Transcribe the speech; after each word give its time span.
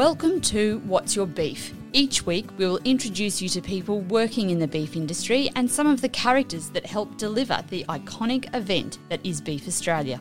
Welcome 0.00 0.40
to 0.40 0.78
What's 0.86 1.14
Your 1.14 1.26
Beef? 1.26 1.74
Each 1.92 2.24
week, 2.24 2.46
we 2.56 2.64
will 2.64 2.80
introduce 2.86 3.42
you 3.42 3.50
to 3.50 3.60
people 3.60 4.00
working 4.00 4.48
in 4.48 4.58
the 4.58 4.66
beef 4.66 4.96
industry 4.96 5.50
and 5.56 5.70
some 5.70 5.86
of 5.86 6.00
the 6.00 6.08
characters 6.08 6.70
that 6.70 6.86
help 6.86 7.18
deliver 7.18 7.62
the 7.68 7.84
iconic 7.84 8.48
event 8.56 8.96
that 9.10 9.20
is 9.26 9.42
Beef 9.42 9.68
Australia. 9.68 10.18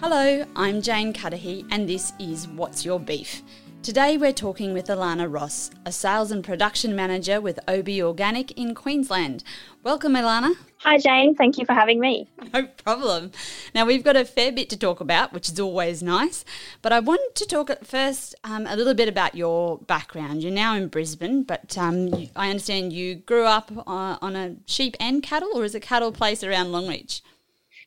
Hello, 0.00 0.46
I'm 0.56 0.80
Jane 0.80 1.12
Cudahy, 1.12 1.66
and 1.70 1.86
this 1.86 2.14
is 2.18 2.48
What's 2.48 2.86
Your 2.86 2.98
Beef? 2.98 3.42
Today 3.82 4.16
we're 4.16 4.32
talking 4.32 4.72
with 4.72 4.86
Alana 4.86 5.26
Ross, 5.28 5.72
a 5.84 5.90
sales 5.90 6.30
and 6.30 6.44
production 6.44 6.94
manager 6.94 7.40
with 7.40 7.58
OBE 7.66 8.00
Organic 8.00 8.52
in 8.52 8.76
Queensland. 8.76 9.42
Welcome, 9.82 10.12
Alana. 10.12 10.54
Hi, 10.76 10.98
Jane. 10.98 11.34
Thank 11.34 11.58
you 11.58 11.66
for 11.66 11.72
having 11.72 11.98
me. 11.98 12.28
No 12.54 12.68
problem. 12.84 13.32
Now, 13.74 13.84
we've 13.84 14.04
got 14.04 14.14
a 14.14 14.24
fair 14.24 14.52
bit 14.52 14.70
to 14.70 14.76
talk 14.76 15.00
about, 15.00 15.32
which 15.32 15.48
is 15.48 15.58
always 15.58 16.00
nice. 16.00 16.44
But 16.80 16.92
I 16.92 17.00
wanted 17.00 17.34
to 17.34 17.44
talk 17.44 17.70
first 17.84 18.36
um, 18.44 18.68
a 18.68 18.76
little 18.76 18.94
bit 18.94 19.08
about 19.08 19.34
your 19.34 19.78
background. 19.78 20.44
You're 20.44 20.52
now 20.52 20.76
in 20.76 20.86
Brisbane, 20.86 21.42
but 21.42 21.76
um, 21.76 22.06
you, 22.06 22.28
I 22.36 22.50
understand 22.50 22.92
you 22.92 23.16
grew 23.16 23.46
up 23.46 23.72
uh, 23.76 24.16
on 24.22 24.36
a 24.36 24.54
sheep 24.64 24.96
and 25.00 25.24
cattle, 25.24 25.50
or 25.56 25.64
is 25.64 25.74
it 25.74 25.80
cattle 25.80 26.12
place 26.12 26.44
around 26.44 26.68
Longreach? 26.68 27.20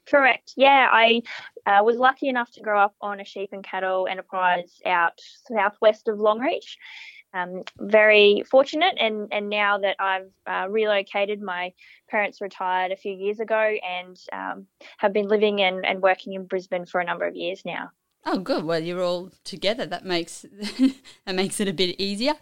Correct. 0.08 0.54
Yeah, 0.58 0.90
I 0.92 1.22
uh, 1.66 1.82
was 1.84 1.98
lucky 1.98 2.28
enough 2.28 2.52
to 2.54 2.62
grow 2.62 2.80
up 2.80 2.96
on 3.02 3.20
a 3.20 3.26
sheep 3.26 3.50
and 3.52 3.64
cattle 3.64 4.08
enterprise 4.10 4.80
out 4.86 5.20
southwest 5.50 6.08
of 6.08 6.18
Longreach. 6.18 6.78
Um, 7.34 7.64
very 7.78 8.44
fortunate, 8.50 8.96
and, 8.98 9.28
and 9.34 9.50
now 9.50 9.80
that 9.80 9.98
I've 10.00 10.32
uh, 10.48 10.70
relocated, 10.70 11.42
my 11.42 11.74
parents 12.10 12.40
retired 12.40 12.94
a 12.94 12.96
few 12.96 13.12
years 13.12 13.42
ago 13.42 13.74
and 13.86 14.18
um, 14.32 14.68
have 15.00 15.12
been 15.12 15.28
living 15.28 15.62
and, 15.62 15.86
and 15.86 16.02
working 16.02 16.32
in 16.32 16.46
Brisbane 16.46 16.86
for 16.86 17.02
a 17.02 17.06
number 17.06 17.28
of 17.28 17.36
years 17.36 17.64
now. 17.66 17.90
Oh, 18.28 18.40
good. 18.40 18.64
Well, 18.64 18.80
you're 18.80 19.04
all 19.04 19.32
together. 19.44 19.86
That 19.86 20.04
makes 20.04 20.42
that 21.26 21.36
makes 21.36 21.60
it 21.60 21.68
a 21.68 21.74
bit 21.74 22.00
easier. 22.02 22.34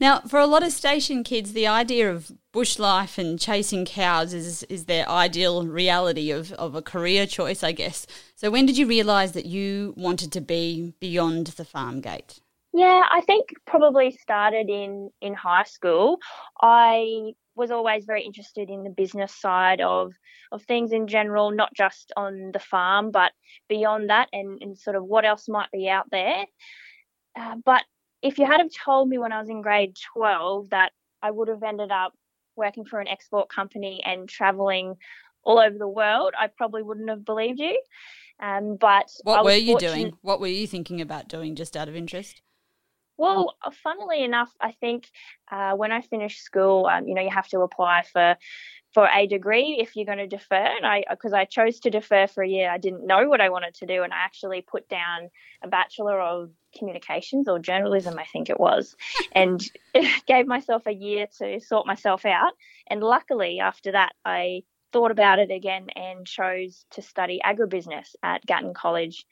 Now, 0.00 0.20
for 0.20 0.38
a 0.38 0.46
lot 0.46 0.62
of 0.62 0.72
station 0.72 1.24
kids, 1.24 1.52
the 1.52 1.66
idea 1.66 2.12
of 2.12 2.30
bush 2.52 2.78
life 2.78 3.18
and 3.18 3.40
chasing 3.40 3.84
cows 3.84 4.32
is 4.34 4.62
is 4.64 4.84
their 4.84 5.08
ideal 5.08 5.66
reality 5.66 6.30
of, 6.30 6.52
of 6.52 6.76
a 6.76 6.82
career 6.82 7.26
choice, 7.26 7.64
I 7.64 7.72
guess. 7.72 8.06
So, 8.36 8.50
when 8.52 8.66
did 8.66 8.78
you 8.78 8.86
realise 8.86 9.32
that 9.32 9.46
you 9.46 9.94
wanted 9.96 10.30
to 10.32 10.40
be 10.40 10.94
beyond 11.00 11.48
the 11.48 11.64
farm 11.64 12.00
gate? 12.00 12.38
Yeah, 12.72 13.02
I 13.10 13.20
think 13.22 13.48
probably 13.66 14.12
started 14.12 14.68
in 14.68 15.10
in 15.20 15.34
high 15.34 15.64
school. 15.64 16.18
I 16.60 17.32
was 17.54 17.70
always 17.70 18.04
very 18.04 18.22
interested 18.22 18.70
in 18.70 18.82
the 18.82 18.90
business 18.90 19.34
side 19.34 19.80
of 19.80 20.12
of 20.50 20.62
things 20.62 20.92
in 20.92 21.06
general, 21.06 21.50
not 21.50 21.74
just 21.74 22.12
on 22.16 22.50
the 22.52 22.58
farm, 22.58 23.10
but 23.10 23.32
beyond 23.68 24.10
that, 24.10 24.28
and, 24.32 24.60
and 24.62 24.78
sort 24.78 24.96
of 24.96 25.04
what 25.04 25.24
else 25.24 25.48
might 25.48 25.70
be 25.72 25.88
out 25.88 26.10
there. 26.10 26.44
Uh, 27.38 27.56
but 27.64 27.82
if 28.22 28.38
you 28.38 28.46
had 28.46 28.60
have 28.60 28.70
told 28.84 29.08
me 29.08 29.18
when 29.18 29.32
I 29.32 29.40
was 29.40 29.48
in 29.48 29.62
grade 29.62 29.96
12 30.14 30.70
that 30.70 30.92
I 31.22 31.30
would 31.30 31.48
have 31.48 31.62
ended 31.62 31.90
up 31.90 32.12
working 32.54 32.84
for 32.84 33.00
an 33.00 33.08
export 33.08 33.48
company 33.48 34.02
and 34.04 34.28
traveling 34.28 34.96
all 35.42 35.58
over 35.58 35.76
the 35.76 35.88
world, 35.88 36.34
I 36.38 36.48
probably 36.48 36.82
wouldn't 36.82 37.08
have 37.08 37.24
believed 37.24 37.58
you. 37.58 37.80
Um, 38.40 38.76
but 38.76 39.10
what 39.24 39.44
were 39.44 39.52
you 39.52 39.78
doing? 39.78 40.12
What 40.22 40.40
were 40.40 40.46
you 40.48 40.66
thinking 40.66 41.00
about 41.00 41.28
doing, 41.28 41.56
just 41.56 41.76
out 41.76 41.88
of 41.88 41.96
interest? 41.96 42.42
Well, 43.22 43.54
uh, 43.62 43.70
funnily 43.70 44.24
enough, 44.24 44.52
I 44.60 44.72
think 44.72 45.08
uh, 45.50 45.74
when 45.74 45.92
I 45.92 46.00
finished 46.00 46.42
school, 46.42 46.86
um, 46.86 47.06
you 47.06 47.14
know, 47.14 47.22
you 47.22 47.30
have 47.30 47.48
to 47.48 47.60
apply 47.60 48.02
for 48.12 48.36
for 48.92 49.08
a 49.08 49.26
degree 49.26 49.78
if 49.80 49.96
you're 49.96 50.04
going 50.04 50.18
to 50.18 50.26
defer. 50.26 50.56
And 50.56 50.84
I, 50.84 51.04
because 51.08 51.32
I 51.32 51.46
chose 51.46 51.80
to 51.80 51.90
defer 51.90 52.26
for 52.26 52.42
a 52.42 52.48
year, 52.48 52.70
I 52.70 52.78
didn't 52.78 53.06
know 53.06 53.28
what 53.28 53.40
I 53.40 53.48
wanted 53.48 53.74
to 53.74 53.86
do, 53.86 54.02
and 54.02 54.12
I 54.12 54.16
actually 54.16 54.60
put 54.60 54.88
down 54.88 55.30
a 55.62 55.68
bachelor 55.68 56.20
of 56.20 56.50
communications 56.76 57.48
or 57.48 57.58
journalism, 57.58 58.18
I 58.18 58.24
think 58.24 58.50
it 58.50 58.58
was, 58.58 58.96
and 59.32 59.62
gave 60.26 60.46
myself 60.46 60.86
a 60.86 60.92
year 60.92 61.26
to 61.38 61.60
sort 61.60 61.86
myself 61.86 62.26
out. 62.26 62.52
And 62.88 63.02
luckily, 63.02 63.60
after 63.60 63.92
that, 63.92 64.12
I 64.24 64.64
thought 64.92 65.10
about 65.10 65.38
it 65.38 65.50
again 65.50 65.86
and 65.96 66.26
chose 66.26 66.84
to 66.90 67.02
study 67.02 67.40
agribusiness 67.44 68.14
at 68.22 68.44
Gatton 68.44 68.74
College, 68.74 69.24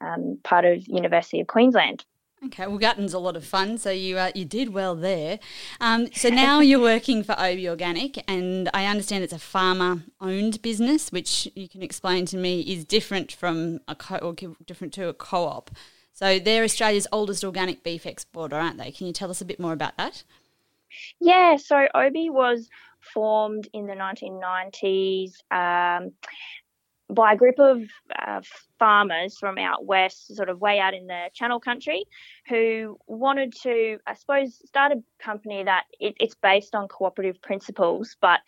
um, 0.00 0.38
part 0.42 0.64
of 0.64 0.88
University 0.88 1.40
of 1.40 1.46
Queensland. 1.46 2.04
Okay, 2.44 2.66
well, 2.66 2.78
Gatton's 2.78 3.14
a 3.14 3.18
lot 3.18 3.34
of 3.34 3.44
fun, 3.44 3.78
so 3.78 3.90
you 3.90 4.18
uh, 4.18 4.30
you 4.34 4.44
did 4.44 4.74
well 4.74 4.94
there. 4.94 5.38
Um, 5.80 6.12
so 6.12 6.28
now 6.28 6.60
you're 6.60 6.80
working 6.80 7.22
for 7.22 7.32
OBE 7.32 7.66
Organic, 7.66 8.22
and 8.28 8.68
I 8.74 8.86
understand 8.86 9.24
it's 9.24 9.32
a 9.32 9.38
farmer-owned 9.38 10.60
business, 10.60 11.10
which 11.10 11.48
you 11.54 11.66
can 11.66 11.82
explain 11.82 12.26
to 12.26 12.36
me 12.36 12.60
is 12.60 12.84
different 12.84 13.32
from 13.32 13.80
a 13.88 13.94
co- 13.94 14.18
or 14.18 14.34
different 14.66 14.92
to 14.94 15.08
a 15.08 15.14
co-op. 15.14 15.70
So 16.12 16.38
they're 16.38 16.64
Australia's 16.64 17.06
oldest 17.10 17.42
organic 17.42 17.82
beef 17.82 18.04
exporter, 18.04 18.56
aren't 18.56 18.78
they? 18.78 18.90
Can 18.90 19.06
you 19.06 19.12
tell 19.14 19.30
us 19.30 19.40
a 19.40 19.44
bit 19.44 19.58
more 19.58 19.72
about 19.72 19.96
that? 19.96 20.22
Yeah, 21.20 21.56
so 21.56 21.88
OBE 21.94 22.32
was 22.32 22.68
formed 23.14 23.68
in 23.72 23.86
the 23.86 23.94
1990s. 23.94 25.32
Um, 25.50 26.12
by 27.08 27.32
a 27.32 27.36
group 27.36 27.58
of 27.58 27.82
uh, 28.18 28.40
farmers 28.78 29.38
from 29.38 29.58
out 29.58 29.84
west, 29.84 30.34
sort 30.34 30.48
of 30.48 30.60
way 30.60 30.78
out 30.80 30.94
in 30.94 31.06
the 31.06 31.30
Channel 31.34 31.60
Country, 31.60 32.04
who 32.48 32.98
wanted 33.06 33.54
to, 33.62 33.98
I 34.06 34.14
suppose, 34.14 34.60
start 34.66 34.92
a 34.92 35.02
company 35.22 35.62
that 35.64 35.84
it, 36.00 36.16
it's 36.18 36.34
based 36.34 36.74
on 36.74 36.88
cooperative 36.88 37.40
principles, 37.40 38.16
but 38.20 38.40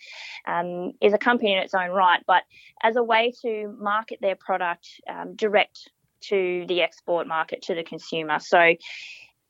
um, 0.47 0.93
is 1.01 1.13
a 1.13 1.19
company 1.19 1.53
in 1.53 1.59
its 1.59 1.75
own 1.75 1.91
right, 1.91 2.23
but 2.27 2.43
as 2.83 2.97
a 2.97 3.03
way 3.03 3.33
to 3.43 3.75
market 3.79 4.19
their 4.21 4.37
product 4.37 4.89
um, 5.09 5.37
direct 5.37 5.91
to 6.21 6.65
the 6.67 6.83
export 6.83 7.27
market 7.27 7.63
to 7.63 7.75
the 7.75 7.85
consumer. 7.85 8.39
So. 8.39 8.75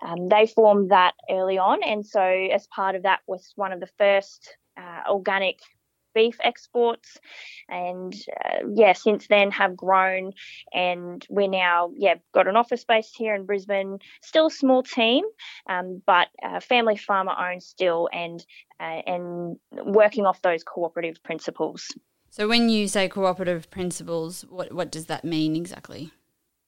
Um, 0.01 0.29
they 0.29 0.47
formed 0.47 0.93
that 0.93 1.15
early 1.29 1.59
on, 1.59 1.83
and 1.83 2.07
so 2.07 2.23
as 2.23 2.69
part 2.69 2.95
of 2.95 3.03
that 3.03 3.19
was 3.27 3.53
one 3.57 3.73
of 3.73 3.81
the 3.81 3.89
first 3.99 4.57
uh, 4.77 5.11
organic 5.11 5.59
beef 6.15 6.37
exports. 6.43 7.19
And 7.69 8.15
uh, 8.45 8.67
yeah 8.75 8.93
since 8.93 9.27
then 9.29 9.51
have 9.51 9.77
grown 9.77 10.33
and 10.73 11.25
we're 11.29 11.49
now 11.49 11.91
yeah 11.97 12.15
got 12.33 12.49
an 12.49 12.57
office 12.57 12.83
space 12.83 13.13
here 13.15 13.35
in 13.35 13.47
brisbane. 13.47 13.99
Still 14.23 14.47
a 14.47 14.51
small 14.51 14.83
team 14.83 15.25
um, 15.69 16.03
but 16.07 16.29
uh, 16.43 16.61
family 16.61 16.97
farmer 16.97 17.35
owned 17.39 17.63
still 17.63 18.09
and 18.13 18.45
uh, 18.81 19.03
and 19.07 19.59
working 19.73 20.27
off 20.27 20.41
those 20.43 20.63
cooperative 20.63 21.23
principles. 21.23 21.89
So 22.31 22.47
when 22.47 22.69
you 22.69 22.89
say 22.89 23.09
cooperative 23.09 23.71
principles 23.71 24.45
what 24.49 24.73
what 24.73 24.91
does 24.91 25.07
that 25.07 25.25
mean 25.25 25.57
exactly? 25.57 26.13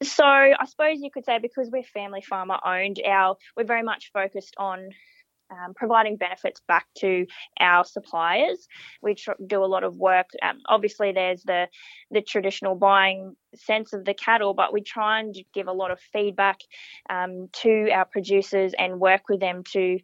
So 0.03 0.25
I 0.25 0.65
suppose 0.67 1.01
you 1.01 1.11
could 1.11 1.27
say 1.27 1.39
because 1.39 1.69
we're 1.71 1.83
family 1.83 2.23
farmer 2.23 2.59
owned, 2.65 3.01
our 3.07 3.37
we're 3.57 3.65
very 3.65 3.83
much 3.83 4.11
focused 4.13 4.55
on 4.57 4.91
um, 5.51 5.75
providing 5.75 6.17
benefits 6.17 6.61
back 6.67 6.87
to 6.99 7.27
our 7.59 7.85
suppliers. 7.85 8.69
We 9.03 9.15
tr- 9.15 9.33
do 9.47 9.65
a 9.65 9.67
lot 9.67 9.85
of 9.85 9.97
work. 9.97 10.31
Um, 10.43 10.59
obviously, 10.67 11.13
there's 11.13 11.43
the 11.43 11.69
the 12.11 12.23
traditional 12.23 12.75
buying 12.75 13.37
sense 13.55 13.93
of 13.93 14.05
the 14.05 14.15
cattle, 14.15 14.55
but 14.55 14.73
we 14.73 14.83
try 14.83 15.21
and 15.21 15.35
give 15.55 15.69
a 15.69 15.73
lot 15.73 15.91
of 15.91 16.01
feedback 16.13 16.61
um, 17.09 17.49
to 17.53 17.91
our 17.91 18.05
producers 18.05 18.73
and 18.79 19.01
work 19.01 19.23
with 19.29 19.41
them 19.41 19.63
to 19.73 19.99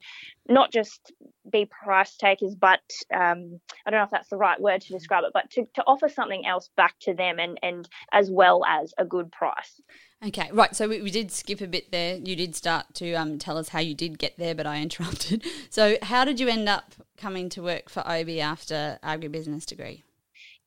not 0.48 0.72
just 0.72 1.12
be 1.50 1.66
price 1.66 2.16
takers, 2.16 2.54
but 2.54 2.80
um, 3.12 3.60
I 3.86 3.90
don't 3.90 4.00
know 4.00 4.04
if 4.04 4.10
that's 4.10 4.28
the 4.28 4.36
right 4.36 4.60
word 4.60 4.80
to 4.82 4.92
describe 4.92 5.24
it, 5.24 5.30
but 5.32 5.50
to, 5.52 5.66
to 5.74 5.84
offer 5.86 6.08
something 6.08 6.46
else 6.46 6.70
back 6.76 6.94
to 7.00 7.14
them 7.14 7.38
and, 7.38 7.58
and 7.62 7.88
as 8.12 8.30
well 8.30 8.64
as 8.64 8.92
a 8.98 9.04
good 9.04 9.30
price. 9.32 9.80
Okay, 10.26 10.48
right. 10.52 10.74
So 10.74 10.88
we, 10.88 11.02
we 11.02 11.10
did 11.10 11.30
skip 11.30 11.60
a 11.60 11.66
bit 11.66 11.92
there. 11.92 12.16
You 12.16 12.36
did 12.36 12.56
start 12.56 12.86
to 12.94 13.12
um, 13.14 13.38
tell 13.38 13.58
us 13.58 13.68
how 13.68 13.80
you 13.80 13.94
did 13.94 14.18
get 14.18 14.36
there, 14.38 14.54
but 14.54 14.66
I 14.66 14.80
interrupted. 14.82 15.44
So, 15.70 15.96
how 16.02 16.24
did 16.24 16.40
you 16.40 16.48
end 16.48 16.68
up 16.68 16.94
coming 17.16 17.48
to 17.50 17.62
work 17.62 17.90
for 17.90 18.00
OBE 18.00 18.38
after 18.38 18.98
agribusiness 19.02 19.66
degree? 19.66 20.04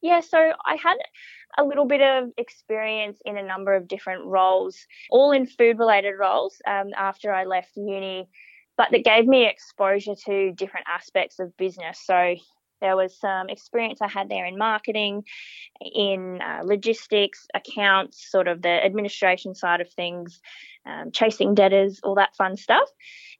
Yeah, 0.01 0.21
so 0.21 0.37
I 0.37 0.77
had 0.81 0.95
a 1.57 1.63
little 1.63 1.85
bit 1.85 2.01
of 2.01 2.29
experience 2.37 3.19
in 3.25 3.37
a 3.37 3.43
number 3.43 3.75
of 3.75 3.87
different 3.87 4.25
roles, 4.25 4.77
all 5.09 5.31
in 5.31 5.45
food 5.45 5.77
related 5.77 6.13
roles 6.17 6.61
um, 6.65 6.91
after 6.95 7.33
I 7.33 7.43
left 7.43 7.75
uni, 7.75 8.29
but 8.79 8.91
that 8.91 9.03
gave 9.03 9.27
me 9.27 9.45
exposure 9.45 10.15
to 10.25 10.53
different 10.53 10.85
aspects 10.87 11.37
of 11.39 11.55
business. 11.57 11.99
So 12.01 12.35
there 12.79 12.95
was 12.95 13.19
some 13.19 13.49
experience 13.49 13.99
I 14.01 14.07
had 14.07 14.29
there 14.29 14.45
in 14.45 14.57
marketing, 14.57 15.23
in 15.81 16.39
uh, 16.41 16.61
logistics, 16.63 17.45
accounts, 17.53 18.31
sort 18.31 18.47
of 18.47 18.61
the 18.61 18.69
administration 18.69 19.53
side 19.53 19.81
of 19.81 19.91
things, 19.91 20.39
um, 20.85 21.11
chasing 21.11 21.55
debtors, 21.55 21.99
all 22.03 22.15
that 22.15 22.37
fun 22.37 22.55
stuff. 22.55 22.87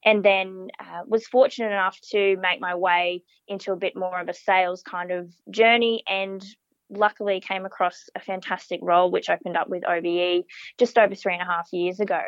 And 0.04 0.26
then 0.26 0.68
uh, 0.78 1.04
was 1.08 1.26
fortunate 1.26 1.72
enough 1.72 1.98
to 2.12 2.36
make 2.42 2.60
my 2.60 2.76
way 2.76 3.24
into 3.48 3.72
a 3.72 3.78
bit 3.78 3.96
more 3.96 4.20
of 4.20 4.28
a 4.28 4.34
sales 4.34 4.84
kind 4.84 5.10
of 5.10 5.32
journey 5.50 6.04
and 6.06 6.44
luckily 6.90 7.40
came 7.40 7.66
across 7.66 8.10
a 8.14 8.20
fantastic 8.20 8.82
role 8.84 9.10
which 9.10 9.30
opened 9.30 9.56
up 9.56 9.70
with 9.70 9.88
OBE 9.88 10.44
just 10.78 10.98
over 10.98 11.16
three 11.16 11.34
and 11.34 11.42
a 11.42 11.46
half 11.46 11.70
years 11.72 12.02
ago. 12.02 12.20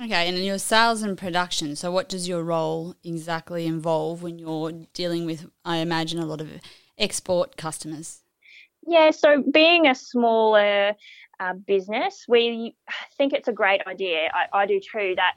Okay, 0.00 0.28
and 0.28 0.36
in 0.36 0.44
your 0.44 0.58
sales 0.58 1.02
and 1.02 1.18
production, 1.18 1.74
so 1.74 1.90
what 1.90 2.08
does 2.08 2.28
your 2.28 2.44
role 2.44 2.94
exactly 3.02 3.66
involve 3.66 4.22
when 4.22 4.38
you're 4.38 4.70
dealing 4.94 5.26
with, 5.26 5.50
I 5.64 5.78
imagine, 5.78 6.20
a 6.20 6.26
lot 6.26 6.40
of 6.40 6.48
export 6.96 7.56
customers? 7.56 8.22
Yeah, 8.86 9.10
so 9.10 9.42
being 9.52 9.88
a 9.88 9.96
smaller 9.96 10.94
uh, 11.40 11.52
business, 11.66 12.26
we 12.28 12.76
think 13.16 13.32
it's 13.32 13.48
a 13.48 13.52
great 13.52 13.80
idea. 13.88 14.30
I, 14.32 14.60
I 14.60 14.66
do 14.66 14.78
too. 14.78 15.14
That 15.16 15.34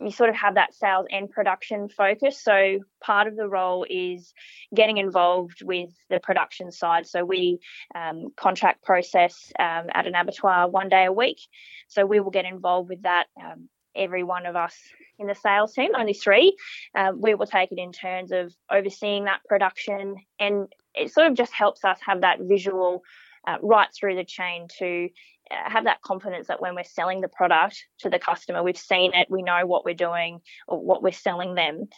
you 0.00 0.10
sort 0.10 0.30
of 0.30 0.36
have 0.36 0.54
that 0.54 0.74
sales 0.74 1.06
and 1.10 1.30
production 1.30 1.88
focus. 1.88 2.42
So 2.42 2.80
part 3.00 3.28
of 3.28 3.36
the 3.36 3.48
role 3.48 3.86
is 3.88 4.32
getting 4.74 4.98
involved 4.98 5.62
with 5.62 5.90
the 6.10 6.20
production 6.20 6.72
side. 6.72 7.06
So 7.06 7.24
we 7.24 7.60
um, 7.94 8.28
contract 8.36 8.82
process 8.82 9.52
um, 9.58 9.86
at 9.92 10.06
an 10.06 10.14
abattoir 10.14 10.68
one 10.68 10.88
day 10.88 11.04
a 11.04 11.12
week. 11.12 11.40
So 11.88 12.06
we 12.06 12.20
will 12.20 12.30
get 12.30 12.44
involved 12.44 12.88
with 12.88 13.02
that. 13.02 13.26
Um, 13.40 13.68
every 13.94 14.22
one 14.22 14.46
of 14.46 14.56
us 14.56 14.74
in 15.18 15.26
the 15.26 15.34
sales 15.34 15.74
team, 15.74 15.90
only 15.94 16.14
three, 16.14 16.56
uh, 16.94 17.12
we 17.14 17.34
will 17.34 17.46
take 17.46 17.70
it 17.72 17.78
in 17.78 17.92
terms 17.92 18.32
of 18.32 18.54
overseeing 18.70 19.24
that 19.24 19.40
production, 19.46 20.16
and 20.40 20.72
it 20.94 21.12
sort 21.12 21.26
of 21.26 21.34
just 21.34 21.52
helps 21.52 21.84
us 21.84 21.98
have 22.04 22.22
that 22.22 22.38
visual 22.40 23.02
uh, 23.46 23.58
right 23.62 23.88
through 23.94 24.16
the 24.16 24.24
chain 24.24 24.66
to 24.78 25.08
have 25.50 25.84
that 25.84 26.02
confidence 26.02 26.48
that 26.48 26.60
when 26.60 26.74
we're 26.74 26.84
selling 26.84 27.20
the 27.20 27.28
product 27.28 27.84
to 27.98 28.10
the 28.10 28.18
customer, 28.18 28.62
we've 28.62 28.78
seen 28.78 29.12
it, 29.14 29.28
we 29.30 29.42
know 29.42 29.66
what 29.66 29.84
we're 29.84 29.94
doing 29.94 30.40
or 30.66 30.80
what 30.80 31.02
we're 31.02 31.12
selling 31.12 31.54
them. 31.54 31.88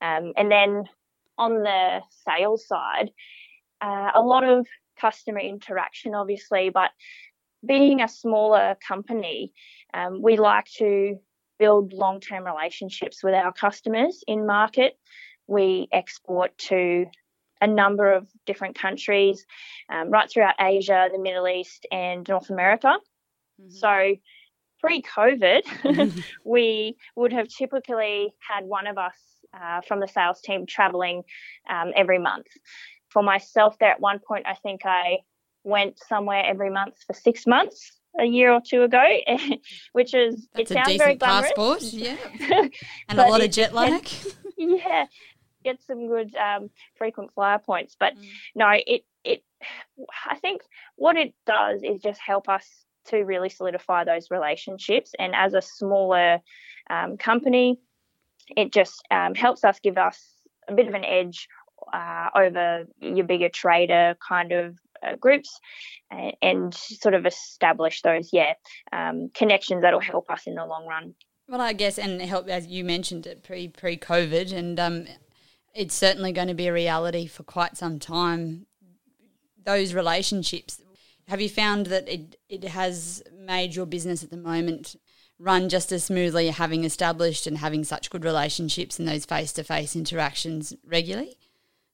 Um, 0.00 0.32
and 0.36 0.50
then 0.50 0.84
on 1.36 1.62
the 1.62 2.00
sales 2.26 2.66
side, 2.66 3.10
uh, 3.80 4.10
a 4.14 4.20
lot 4.20 4.44
of 4.44 4.66
customer 5.00 5.40
interaction, 5.40 6.14
obviously, 6.14 6.70
but 6.70 6.90
being 7.64 8.00
a 8.00 8.08
smaller 8.08 8.76
company, 8.86 9.52
um, 9.94 10.22
we 10.22 10.36
like 10.36 10.66
to 10.78 11.18
build 11.58 11.92
long 11.92 12.20
term 12.20 12.44
relationships 12.44 13.22
with 13.22 13.34
our 13.34 13.52
customers 13.52 14.22
in 14.26 14.46
market. 14.46 14.98
We 15.46 15.88
export 15.92 16.56
to 16.68 17.06
a 17.60 17.66
number 17.66 18.12
of 18.12 18.28
different 18.46 18.78
countries, 18.78 19.44
um, 19.88 20.10
right 20.10 20.30
throughout 20.30 20.54
Asia, 20.60 21.08
the 21.12 21.18
Middle 21.18 21.48
East, 21.48 21.86
and 21.90 22.26
North 22.28 22.50
America. 22.50 22.98
Mm-hmm. 23.60 23.70
So, 23.70 24.16
pre 24.80 25.02
COVID, 25.02 26.22
we 26.44 26.96
would 27.16 27.32
have 27.32 27.48
typically 27.48 28.32
had 28.38 28.64
one 28.64 28.86
of 28.86 28.98
us 28.98 29.16
uh, 29.58 29.80
from 29.82 30.00
the 30.00 30.08
sales 30.08 30.40
team 30.40 30.66
traveling 30.66 31.22
um, 31.68 31.92
every 31.96 32.18
month. 32.18 32.46
For 33.10 33.22
myself, 33.22 33.78
there 33.78 33.90
at 33.90 34.00
one 34.00 34.18
point, 34.18 34.46
I 34.46 34.54
think 34.54 34.82
I 34.84 35.18
went 35.64 35.98
somewhere 35.98 36.44
every 36.44 36.70
month 36.70 36.94
for 37.06 37.14
six 37.14 37.46
months 37.46 37.98
a 38.18 38.24
year 38.24 38.52
or 38.52 38.60
two 38.60 38.82
ago, 38.82 39.04
which 39.92 40.14
is 40.14 40.48
That's 40.54 40.70
it 40.70 40.74
sounds 40.74 40.96
very 40.96 41.14
glamorous. 41.14 41.52
passport, 41.54 41.82
yeah, 41.82 42.16
and 43.08 43.18
a 43.18 43.28
lot 43.28 43.44
of 43.44 43.50
jet 43.50 43.74
lag. 43.74 44.08
yeah, 44.56 45.06
get 45.70 45.82
some 45.82 46.08
good 46.08 46.34
um, 46.36 46.70
frequent 46.96 47.32
flyer 47.32 47.58
points. 47.58 47.96
But 47.98 48.16
mm. 48.16 48.28
no, 48.54 48.70
it 48.70 49.02
it 49.24 49.42
I 50.28 50.36
think 50.36 50.62
what 50.96 51.16
it 51.16 51.34
does 51.46 51.82
is 51.82 52.00
just 52.00 52.20
help 52.20 52.48
us 52.48 52.66
to 53.06 53.18
really 53.18 53.48
solidify 53.48 54.04
those 54.04 54.30
relationships. 54.30 55.12
And 55.18 55.34
as 55.34 55.54
a 55.54 55.62
smaller 55.62 56.40
um, 56.90 57.16
company, 57.16 57.78
it 58.56 58.72
just 58.72 59.02
um, 59.10 59.34
helps 59.34 59.64
us 59.64 59.78
give 59.80 59.98
us 59.98 60.22
a 60.68 60.74
bit 60.74 60.88
of 60.88 60.94
an 60.94 61.04
edge 61.04 61.48
uh, 61.92 62.28
over 62.34 62.84
your 63.00 63.26
bigger 63.26 63.48
trader 63.48 64.16
kind 64.26 64.52
of 64.52 64.76
uh, 65.02 65.16
groups 65.16 65.60
and, 66.10 66.32
and, 66.42 66.74
sort 66.74 67.14
of 67.14 67.24
establish 67.24 68.02
those, 68.02 68.30
yeah, 68.32 68.54
um, 68.92 69.30
connections 69.32 69.82
that'll 69.82 70.00
help 70.00 70.28
us 70.28 70.42
in 70.46 70.56
the 70.56 70.66
long 70.66 70.86
run. 70.86 71.14
Well, 71.48 71.60
I 71.60 71.72
guess, 71.72 71.98
and 71.98 72.20
help 72.20 72.48
as 72.48 72.66
you 72.66 72.84
mentioned 72.84 73.26
it 73.26 73.42
pre 73.42 73.68
pre 73.68 73.96
COVID, 73.96 74.52
and 74.52 74.78
um, 74.78 75.06
it's 75.74 75.94
certainly 75.94 76.32
going 76.32 76.48
to 76.48 76.54
be 76.54 76.66
a 76.66 76.72
reality 76.72 77.26
for 77.26 77.42
quite 77.42 77.76
some 77.76 77.98
time. 77.98 78.66
Those 79.64 79.94
relationships. 79.94 80.80
Have 81.28 81.40
you 81.40 81.48
found 81.48 81.86
that 81.86 82.08
it, 82.08 82.36
it 82.48 82.64
has 82.64 83.22
made 83.36 83.74
your 83.74 83.86
business 83.86 84.24
at 84.24 84.30
the 84.30 84.36
moment 84.36 84.96
run 85.38 85.68
just 85.68 85.92
as 85.92 86.04
smoothly, 86.04 86.48
having 86.48 86.84
established 86.84 87.46
and 87.46 87.58
having 87.58 87.84
such 87.84 88.10
good 88.10 88.24
relationships 88.24 88.98
and 88.98 89.06
those 89.06 89.24
face 89.24 89.52
to 89.52 89.62
face 89.62 89.94
interactions 89.94 90.74
regularly 90.84 91.36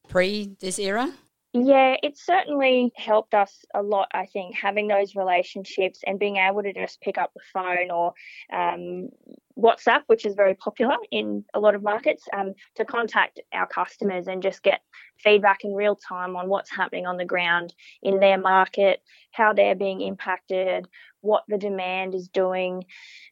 pre 0.09 0.57
this 0.61 0.79
era? 0.79 1.13
Yeah, 1.57 1.95
it 2.03 2.19
certainly 2.19 2.91
helped 2.97 3.33
us 3.33 3.65
a 3.73 3.81
lot, 3.81 4.09
I 4.13 4.27
think, 4.27 4.57
having 4.57 4.89
those 4.89 5.15
relationships 5.15 6.01
and 6.05 6.19
being 6.19 6.37
able 6.37 6.65
to 6.65 6.73
just 6.73 7.01
pick 7.01 7.17
up 7.17 7.31
the 7.33 7.43
phone 7.53 7.93
or 7.93 8.13
um, 8.53 9.11
WhatsApp, 9.57 10.03
which 10.09 10.27
is 10.27 10.35
very 10.35 10.57
popular 10.57 10.97
in 11.13 11.45
a 11.55 11.61
lot 11.61 11.77
of 11.77 11.83
markets, 11.85 12.25
um, 12.37 12.55
to 12.75 12.85
contact 12.85 13.39
our 13.53 13.69
customers 13.69 14.27
and 14.27 14.43
just 14.43 14.65
get 14.65 14.81
feedback 15.19 15.59
in 15.63 15.75
real 15.75 15.95
time 15.95 16.35
on 16.35 16.49
what's 16.49 16.75
happening 16.75 17.07
on 17.07 17.19
the 17.19 17.25
ground 17.25 17.73
in 18.03 18.19
their 18.19 18.37
market, 18.37 19.01
how 19.31 19.53
they're 19.53 19.77
being 19.77 20.01
impacted, 20.01 20.89
what 21.21 21.45
the 21.47 21.57
demand 21.57 22.17
is 22.17 22.27
doing. 22.27 22.83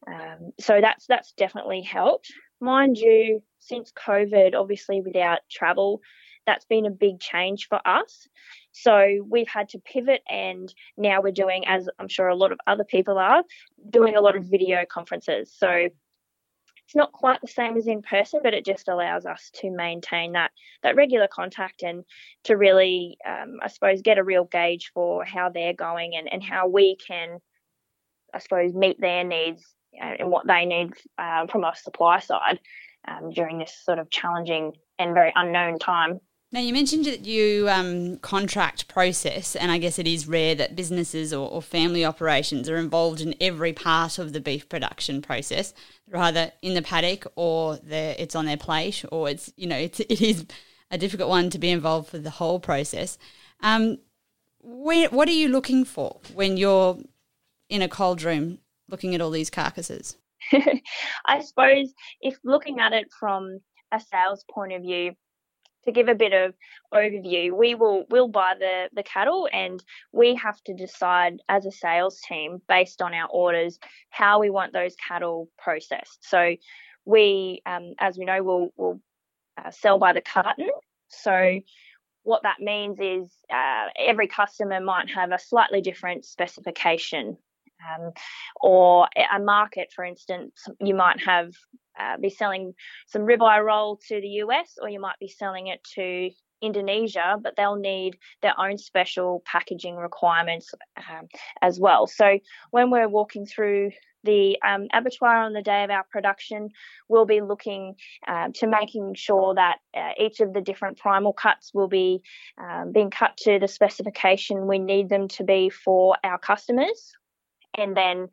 Um, 0.07 0.53
so 0.61 0.81
that's 0.81 1.07
that's 1.09 1.33
definitely 1.33 1.83
helped. 1.83 2.33
Mind 2.61 2.99
you, 2.99 3.43
since 3.59 3.91
COVID, 3.91 4.55
obviously 4.55 5.01
without 5.01 5.41
travel, 5.51 6.01
that's 6.47 6.65
been 6.65 6.87
a 6.87 6.91
big 6.91 7.21
change 7.21 7.69
for 7.69 7.81
us. 7.87 8.27
So 8.73 9.25
we've 9.29 9.49
had 9.49 9.69
to 9.71 9.79
pivot, 9.79 10.23
and 10.29 10.73
now 10.97 11.21
we're 11.21 11.33
doing, 11.33 11.67
as 11.67 11.89
I'm 11.99 12.09
sure 12.09 12.29
a 12.29 12.37
lot 12.37 12.53
of 12.53 12.59
other 12.67 12.85
people 12.85 13.19
are, 13.19 13.45
doing 13.91 14.17
a 14.17 14.21
lot 14.21 14.37
of 14.37 14.45
video 14.45 14.85
conferences. 14.91 15.53
So 15.57 15.89
it's 16.87 16.97
not 16.97 17.13
quite 17.13 17.41
the 17.41 17.49
same 17.49 17.77
as 17.77 17.87
in 17.87 18.03
person, 18.03 18.41
but 18.43 18.55
it 18.55 18.65
just 18.65 18.89
allows 18.89 19.25
us 19.25 19.51
to 19.55 19.71
maintain 19.71 20.33
that 20.33 20.51
that 20.83 20.97
regular 20.97 21.29
contact 21.29 21.83
and 21.83 22.05
to 22.45 22.57
really, 22.57 23.17
um, 23.27 23.59
I 23.63 23.69
suppose, 23.69 24.03
get 24.03 24.19
a 24.19 24.25
real 24.25 24.45
gauge 24.45 24.91
for 24.93 25.25
how 25.25 25.49
they're 25.49 25.75
going 25.75 26.17
and, 26.17 26.31
and 26.33 26.43
how 26.43 26.69
we 26.69 26.97
can, 26.97 27.39
I 28.35 28.41
suppose, 28.41 28.75
meet 28.75 29.01
their 29.01 29.25
needs 29.25 29.65
and 29.99 30.31
what 30.31 30.47
they 30.47 30.65
need 30.65 30.93
uh, 31.19 31.47
from 31.47 31.65
our 31.65 31.77
supply 31.77 32.19
side 32.19 32.59
um, 33.07 33.31
during 33.31 33.59
this 33.59 33.75
sort 33.85 33.99
of 33.99 34.11
challenging 34.11 34.73
and 34.99 35.15
very 35.15 35.33
unknown 35.35 35.79
time. 35.79 36.21
Now, 36.53 36.61
you 36.61 36.75
mentioned 36.75 37.07
that 37.07 37.25
you 37.25 37.67
um, 37.71 38.19
contract 38.19 38.87
process, 38.87 39.57
and 39.57 39.73
I 39.73 39.79
guess 39.79 39.99
it 39.99 40.07
is 40.07 40.29
rare 40.29 40.55
that 40.57 40.77
businesses 40.77 41.33
or, 41.33 41.51
or, 41.51 41.63
family 41.63 42.05
operations 42.05 42.69
are 42.69 42.77
involved 42.77 43.23
in 43.23 43.35
every 43.41 43.73
part 43.73 44.19
of 44.19 44.35
the 44.35 44.41
beef 44.41 44.69
production 44.69 45.23
process. 45.23 45.73
Either 46.15 46.53
in 46.61 46.75
the 46.75 46.83
paddock 46.83 47.27
or 47.37 47.79
it's 47.89 48.37
on 48.37 48.45
their 48.45 48.59
plate, 48.59 49.03
or 49.11 49.31
it's, 49.31 49.51
you 49.57 49.67
know, 49.67 49.79
it's, 49.79 50.01
it 50.01 50.21
is 50.21 50.45
a 50.91 50.99
difficult 50.99 51.31
one 51.31 51.49
to 51.49 51.59
be 51.59 51.71
involved 51.71 52.11
for 52.11 52.19
the 52.19 52.29
whole 52.29 52.61
process. 52.61 53.17
Um, 53.61 53.97
where, 54.61 55.09
what 55.09 55.29
are 55.29 55.33
you 55.33 55.49
looking 55.49 55.87
for 55.87 56.21
when 56.35 56.59
you're 56.59 56.99
in 57.71 57.81
a 57.81 57.89
cold 57.89 58.23
room 58.23 58.59
looking 58.91 59.15
at 59.15 59.23
all 59.23 59.31
these 59.31 59.49
carcasses? 59.49 60.19
I 61.25 61.41
suppose 61.41 61.95
if 62.21 62.37
looking 62.45 62.79
at 62.79 62.93
it 62.93 63.09
from 63.19 63.61
a 63.91 63.99
sales 63.99 64.45
point 64.53 64.75
of 64.75 64.83
view, 64.83 65.13
to 65.85 65.93
give 65.93 66.09
a 66.09 66.15
bit 66.15 66.33
of 66.33 66.55
overview, 66.93 67.53
we 67.53 67.75
will 67.75 68.05
will 68.11 68.29
buy 68.29 68.55
the 68.59 68.89
the 68.93 69.03
cattle, 69.03 69.49
and 69.53 69.83
we 70.13 70.35
have 70.37 70.63
to 70.65 70.75
decide 70.75 71.41
as 71.49 71.67
a 71.67 71.73
sales 71.73 72.21
team 72.21 72.61
based 72.69 73.03
on 73.03 73.15
our 73.15 73.29
orders 73.29 73.79
how 74.11 74.41
we 74.41 74.51
want 74.51 74.73
those 74.73 74.95
cattle 74.97 75.49
processed. 75.59 76.19
So 76.23 76.57
we, 77.05 77.63
um, 77.67 77.95
as 77.99 78.17
we 78.19 78.25
know, 78.25 78.43
will 78.43 78.73
will 78.77 79.01
uh, 79.63 79.71
sell 79.71 79.99
by 79.99 80.13
the 80.13 80.21
carton. 80.21 80.69
So 81.09 81.61
what 82.25 82.45
that 82.45 82.61
means 82.61 82.99
is 83.01 83.31
uh, 83.53 83.87
every 83.99 84.29
customer 84.29 84.81
might 84.81 85.11
have 85.11 85.33
a 85.33 85.39
slightly 85.39 85.81
different 85.81 86.25
specification 86.25 87.37
um, 87.91 88.13
or 88.61 89.09
a 89.35 89.41
market, 89.41 89.93
for 89.95 90.05
instance, 90.05 90.67
you 90.81 90.95
might 90.95 91.21
have 91.21 91.53
uh, 91.99 92.17
be 92.19 92.31
selling 92.31 92.75
some 93.07 93.23
ribeye 93.23 93.65
roll 93.65 93.99
to 94.09 94.21
the 94.21 94.29
US, 94.45 94.79
or 94.81 94.89
you 94.89 95.01
might 95.01 95.19
be 95.21 95.29
selling 95.29 95.69
it 95.69 95.83
to 95.95 96.31
Indonesia, 96.63 97.37
but 97.43 97.55
they'll 97.57 97.77
need 97.77 98.17
their 98.41 98.59
own 98.59 98.79
special 98.79 99.43
packaging 99.45 99.97
requirements 99.97 100.73
um, 100.97 101.29
as 101.61 101.79
well. 101.79 102.07
So 102.07 102.39
when 102.71 102.91
we're 102.91 103.09
walking 103.09 103.47
through 103.47 103.91
the 104.25 104.57
um, 104.65 104.87
abattoir 104.93 105.43
on 105.43 105.53
the 105.53 105.63
day 105.63 105.83
of 105.83 105.91
our 105.91 106.05
production, 106.09 106.69
we'll 107.09 107.27
be 107.27 107.41
looking 107.41 107.97
um, 108.29 108.53
to 108.53 108.69
making 108.69 109.15
sure 109.15 109.55
that 109.57 109.79
uh, 109.97 110.13
each 110.17 110.39
of 110.39 110.53
the 110.53 110.61
different 110.61 110.99
primal 110.99 111.33
cuts 111.33 111.73
will 111.75 111.89
be 111.89 112.23
um, 112.57 112.93
being 112.93 113.11
cut 113.11 113.37
to 113.39 113.59
the 113.59 113.67
specification 113.67 114.69
we 114.69 114.79
need 114.79 115.09
them 115.09 115.27
to 115.27 115.43
be 115.43 115.69
for 115.69 116.17
our 116.23 116.39
customers 116.39 117.13
and 117.75 117.97
then 117.97 118.29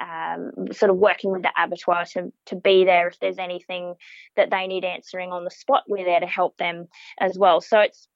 um, 0.00 0.50
sort 0.72 0.90
of 0.90 0.96
working 0.96 1.30
with 1.30 1.42
the 1.42 1.52
abattoir 1.56 2.04
to, 2.12 2.32
to 2.46 2.56
be 2.56 2.84
there 2.84 3.08
if 3.08 3.18
there's 3.20 3.38
anything 3.38 3.94
that 4.36 4.50
they 4.50 4.66
need 4.66 4.84
answering 4.84 5.32
on 5.32 5.44
the 5.44 5.50
spot. 5.50 5.84
We're 5.88 6.04
there 6.04 6.20
to 6.20 6.26
help 6.26 6.56
them 6.56 6.88
as 7.20 7.38
well. 7.38 7.60
So 7.60 7.80
it's 7.80 8.08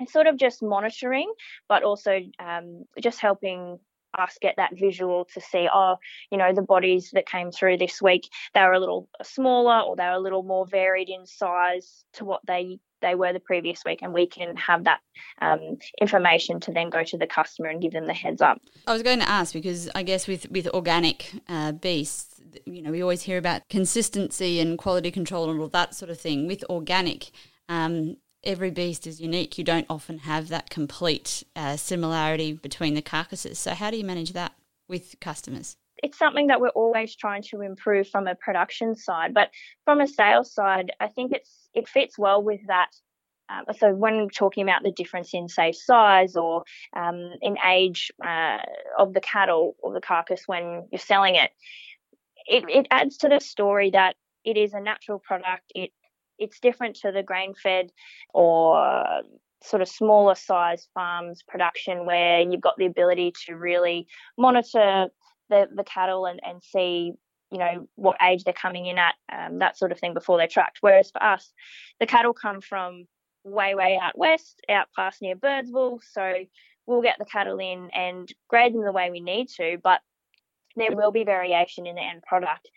it's 0.00 0.12
sort 0.14 0.26
of 0.26 0.38
just 0.38 0.62
monitoring, 0.62 1.30
but 1.68 1.82
also 1.82 2.20
um, 2.38 2.84
just 3.02 3.20
helping 3.20 3.78
us 4.18 4.38
get 4.40 4.54
that 4.56 4.76
visual 4.76 5.26
to 5.34 5.40
see, 5.40 5.68
oh, 5.72 5.96
you 6.30 6.38
know, 6.38 6.52
the 6.52 6.62
bodies 6.62 7.10
that 7.12 7.28
came 7.28 7.50
through 7.52 7.76
this 7.76 8.00
week, 8.02 8.28
they 8.54 8.62
were 8.62 8.72
a 8.72 8.80
little 8.80 9.08
smaller 9.22 9.80
or 9.80 9.96
they 9.96 10.04
were 10.04 10.12
a 10.12 10.20
little 10.20 10.42
more 10.42 10.66
varied 10.66 11.08
in 11.08 11.26
size 11.26 12.04
to 12.14 12.24
what 12.24 12.40
they 12.46 12.78
they 13.00 13.14
were 13.14 13.32
the 13.32 13.40
previous 13.40 13.84
week, 13.84 14.00
and 14.02 14.12
we 14.12 14.26
can 14.26 14.56
have 14.56 14.84
that 14.84 15.00
um, 15.40 15.78
information 16.00 16.60
to 16.60 16.72
then 16.72 16.90
go 16.90 17.04
to 17.04 17.18
the 17.18 17.26
customer 17.26 17.68
and 17.68 17.80
give 17.80 17.92
them 17.92 18.06
the 18.06 18.14
heads 18.14 18.40
up. 18.40 18.60
I 18.86 18.92
was 18.92 19.02
going 19.02 19.20
to 19.20 19.28
ask 19.28 19.52
because 19.52 19.88
I 19.94 20.02
guess 20.02 20.26
with 20.26 20.50
with 20.50 20.68
organic 20.68 21.32
uh, 21.48 21.72
beasts, 21.72 22.40
you 22.64 22.82
know, 22.82 22.90
we 22.90 23.02
always 23.02 23.22
hear 23.22 23.38
about 23.38 23.68
consistency 23.68 24.60
and 24.60 24.78
quality 24.78 25.10
control 25.10 25.50
and 25.50 25.60
all 25.60 25.68
that 25.68 25.94
sort 25.94 26.10
of 26.10 26.20
thing. 26.20 26.46
With 26.46 26.64
organic, 26.68 27.30
um, 27.68 28.16
every 28.44 28.70
beast 28.70 29.06
is 29.06 29.20
unique. 29.20 29.58
You 29.58 29.64
don't 29.64 29.86
often 29.88 30.18
have 30.18 30.48
that 30.48 30.70
complete 30.70 31.44
uh, 31.56 31.76
similarity 31.76 32.52
between 32.52 32.94
the 32.94 33.02
carcasses. 33.02 33.58
So, 33.58 33.74
how 33.74 33.90
do 33.90 33.96
you 33.96 34.04
manage 34.04 34.32
that 34.32 34.52
with 34.88 35.18
customers? 35.20 35.76
It's 36.02 36.18
something 36.18 36.48
that 36.48 36.60
we're 36.60 36.68
always 36.68 37.14
trying 37.16 37.42
to 37.50 37.60
improve 37.60 38.08
from 38.08 38.26
a 38.26 38.34
production 38.34 38.94
side, 38.94 39.34
but 39.34 39.50
from 39.84 40.00
a 40.00 40.06
sales 40.06 40.52
side, 40.52 40.92
I 41.00 41.08
think 41.08 41.32
it's 41.32 41.68
it 41.74 41.88
fits 41.88 42.18
well 42.18 42.42
with 42.42 42.60
that. 42.66 42.90
Um, 43.48 43.64
so 43.76 43.92
when 43.92 44.28
talking 44.28 44.62
about 44.62 44.84
the 44.84 44.92
difference 44.92 45.34
in 45.34 45.48
say 45.48 45.72
size 45.72 46.36
or 46.36 46.62
um, 46.94 47.32
in 47.42 47.56
age 47.68 48.12
uh, 48.24 48.58
of 48.96 49.12
the 49.12 49.20
cattle 49.20 49.74
or 49.82 49.92
the 49.92 50.00
carcass 50.00 50.42
when 50.46 50.86
you're 50.92 51.00
selling 51.00 51.34
it, 51.34 51.50
it, 52.46 52.64
it 52.68 52.86
adds 52.90 53.16
to 53.18 53.28
the 53.28 53.40
story 53.40 53.90
that 53.90 54.14
it 54.44 54.56
is 54.56 54.72
a 54.72 54.80
natural 54.80 55.18
product. 55.18 55.72
It 55.74 55.90
it's 56.38 56.60
different 56.60 56.96
to 56.96 57.12
the 57.12 57.22
grain 57.22 57.54
fed 57.54 57.90
or 58.32 59.22
sort 59.62 59.82
of 59.82 59.88
smaller 59.88 60.34
size 60.34 60.88
farms 60.94 61.42
production 61.46 62.06
where 62.06 62.40
you've 62.40 62.62
got 62.62 62.76
the 62.78 62.86
ability 62.86 63.32
to 63.46 63.54
really 63.54 64.06
monitor 64.38 65.08
the, 65.50 65.68
the 65.74 65.84
cattle 65.84 66.26
and, 66.26 66.40
and 66.42 66.62
see 66.62 67.12
you 67.50 67.58
know 67.58 67.88
what 67.96 68.16
age 68.22 68.44
they're 68.44 68.54
coming 68.54 68.86
in 68.86 68.96
at 68.96 69.14
um, 69.32 69.58
that 69.58 69.76
sort 69.76 69.92
of 69.92 69.98
thing 69.98 70.14
before 70.14 70.38
they're 70.38 70.46
tracked. 70.46 70.78
Whereas 70.80 71.10
for 71.10 71.22
us 71.22 71.52
the 71.98 72.06
cattle 72.06 72.32
come 72.32 72.60
from 72.60 73.06
way 73.44 73.74
way 73.74 73.98
out 74.00 74.16
west 74.16 74.60
out 74.68 74.86
past 74.94 75.20
near 75.20 75.36
birdsville. 75.36 75.98
So 76.12 76.34
we'll 76.86 77.02
get 77.02 77.16
the 77.18 77.24
cattle 77.24 77.58
in 77.58 77.90
and 77.92 78.32
grade 78.48 78.72
them 78.72 78.84
the 78.84 78.92
way 78.92 79.10
we 79.10 79.20
need 79.20 79.48
to 79.56 79.78
but 79.82 80.00
there 80.76 80.94
will 80.94 81.12
be 81.12 81.24
variation 81.24 81.86
in 81.86 81.96
the 81.96 82.02
end 82.02 82.22
product. 82.22 82.70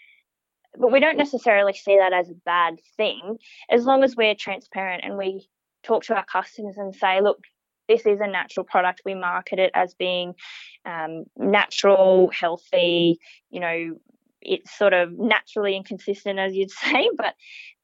But 0.78 0.92
we 0.92 1.00
don't 1.00 1.18
necessarily 1.18 1.74
see 1.74 1.98
that 1.98 2.14
as 2.14 2.30
a 2.30 2.36
bad 2.46 2.80
thing. 2.98 3.38
As 3.70 3.86
long 3.86 4.04
as 4.04 4.16
we're 4.16 4.36
transparent 4.36 5.04
and 5.04 5.18
we 5.18 5.48
talk 5.84 6.04
to 6.06 6.16
our 6.16 6.26
customers 6.26 6.78
and 6.78 6.96
say, 6.96 7.22
look, 7.22 7.40
this 7.88 8.06
is 8.06 8.20
a 8.22 8.28
natural 8.28 8.66
product. 8.66 9.02
We 9.06 9.16
market 9.16 9.60
it 9.60 9.72
as 9.74 9.94
being 9.94 10.36
um, 10.86 11.26
natural, 11.38 12.32
healthy, 12.32 13.20
you 13.50 13.60
know, 13.60 13.98
it's 14.42 14.78
sort 14.78 14.94
of 14.94 15.18
naturally 15.18 15.76
inconsistent, 15.76 16.40
as 16.40 16.54
you'd 16.54 16.72
say, 16.84 17.10
but 17.16 17.36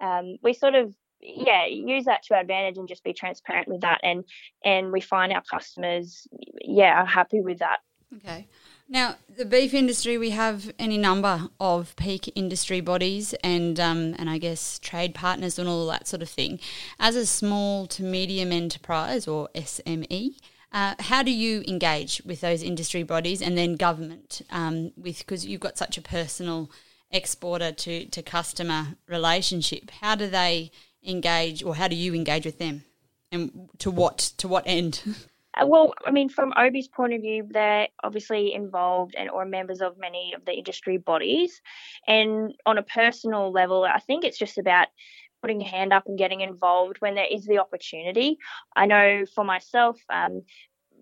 um, 0.02 0.36
we 0.42 0.54
sort 0.54 0.76
of 0.76 0.94
yeah 1.22 1.66
use 1.66 2.06
that 2.06 2.24
to 2.24 2.34
our 2.34 2.40
advantage 2.40 2.78
and 2.78 2.88
just 2.88 3.04
be 3.04 3.12
transparent 3.12 3.68
with 3.68 3.82
that 3.82 4.00
and 4.04 4.24
and 4.64 4.90
we 4.90 5.02
find 5.02 5.34
our 5.34 5.44
customers 5.44 6.28
yeah 6.62 7.02
are 7.02 7.06
happy 7.06 7.42
with 7.42 7.60
that 7.60 7.80
okay 8.16 8.48
now, 8.92 9.18
the 9.38 9.46
beef 9.46 9.76
industry, 9.76 10.18
we 10.18 10.32
have 10.32 10.72
any 10.80 10.98
number 10.98 11.48
of 11.60 11.96
peak 11.96 12.32
industry 12.36 12.82
bodies 12.82 13.36
and 13.44 13.80
um, 13.80 14.16
and 14.18 14.28
I 14.28 14.40
guess 14.40 14.80
trade 14.80 15.14
partners 15.14 15.60
and 15.60 15.70
all 15.70 15.86
that 15.88 16.08
sort 16.08 16.24
of 16.24 16.30
thing. 16.30 16.60
As 17.00 17.16
a 17.16 17.28
small 17.28 17.86
to 17.88 18.04
medium 18.04 18.52
enterprise 18.52 19.28
or 19.28 19.48
SME, 19.54 20.32
uh, 20.72 20.96
how 21.00 21.22
do 21.22 21.32
you 21.32 21.64
engage 21.68 22.24
with 22.26 22.42
those 22.42 22.64
industry 22.64 23.04
bodies 23.04 23.44
and 23.44 23.56
then 23.56 23.76
government 23.76 24.42
um, 24.50 24.92
with 24.98 25.20
because 25.20 25.46
you've 25.46 25.62
got 25.62 25.78
such 25.78 25.96
a 25.96 26.02
personal 26.02 26.72
exporter 27.12 27.72
to, 27.72 28.06
to 28.08 28.24
customer 28.24 28.96
relationship? 29.08 29.92
How 30.02 30.16
do 30.16 30.28
they 30.28 30.72
engage 31.06 31.64
or 31.64 31.76
how 31.76 31.88
do 31.88 31.96
you 31.96 32.16
engage 32.16 32.44
with 32.44 32.58
them 32.58 32.86
and 33.32 33.70
to 33.78 33.92
what 33.92 34.18
to 34.38 34.48
what 34.48 34.64
end? 34.66 35.04
Uh, 35.60 35.66
well, 35.66 35.94
I 36.06 36.12
mean, 36.12 36.30
from 36.30 36.54
OBE's 36.56 36.88
point 36.88 37.14
of 37.14 37.22
view, 37.22 37.48
they're 37.50 37.88
obviously 38.04 38.54
involved 38.54 39.16
and 39.18 39.30
or 39.30 39.46
members 39.46 39.82
of 39.82 39.98
many 39.98 40.34
of 40.36 40.46
the 40.46 40.54
industry 40.54 40.98
bodies. 40.98 41.62
And 42.08 42.54
on 42.66 42.78
a 42.78 42.84
personal 42.84 43.52
level, 43.52 43.84
I 43.84 44.00
think 44.00 44.24
it's 44.24 44.38
just 44.38 44.58
about 44.58 44.88
putting 45.42 45.62
your 45.62 45.70
hand 45.70 45.94
up 45.94 46.04
and 46.06 46.18
getting 46.18 46.42
involved 46.42 46.98
when 47.00 47.16
there 47.16 47.28
is 47.30 47.46
the 47.46 47.60
opportunity. 47.60 48.38
I 48.76 48.86
know 48.86 49.26
for 49.34 49.44
myself, 49.44 50.00
um, 50.10 50.44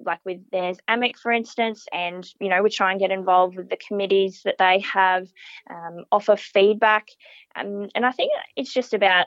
like 0.05 0.19
with 0.25 0.39
there's 0.51 0.77
AMIC, 0.87 1.17
for 1.17 1.31
instance, 1.31 1.85
and 1.91 2.27
you 2.39 2.49
know 2.49 2.61
we 2.61 2.69
try 2.69 2.91
and 2.91 2.99
get 2.99 3.11
involved 3.11 3.57
with 3.57 3.69
the 3.69 3.77
committees 3.77 4.41
that 4.45 4.57
they 4.59 4.79
have, 4.79 5.27
um, 5.69 6.05
offer 6.11 6.35
feedback, 6.35 7.07
um, 7.55 7.87
and 7.95 8.05
I 8.05 8.11
think 8.11 8.31
it's 8.55 8.73
just 8.73 8.93
about 8.93 9.25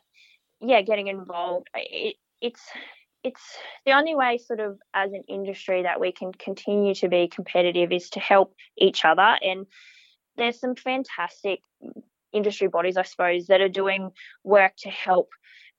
yeah 0.61 0.81
getting 0.83 1.09
involved. 1.09 1.67
It, 1.75 2.17
it's 2.41 2.63
it's 3.23 3.43
the 3.85 3.93
only 3.93 4.15
way 4.15 4.39
sort 4.39 4.61
of 4.61 4.79
as 4.95 5.13
an 5.13 5.25
industry 5.29 5.83
that 5.83 6.01
we 6.01 6.13
can 6.13 6.33
continue 6.33 6.95
to 6.95 7.09
be 7.09 7.29
competitive 7.29 7.93
is 7.93 8.11
to 8.11 8.21
help 8.21 8.55
each 8.79 9.05
other. 9.05 9.37
And 9.43 9.67
there's 10.37 10.59
some 10.59 10.75
fantastic 10.75 11.61
industry 12.33 12.69
bodies 12.69 12.97
i 12.97 13.03
suppose 13.03 13.47
that 13.47 13.61
are 13.61 13.69
doing 13.69 14.11
work 14.45 14.73
to 14.79 14.91
help 14.91 15.31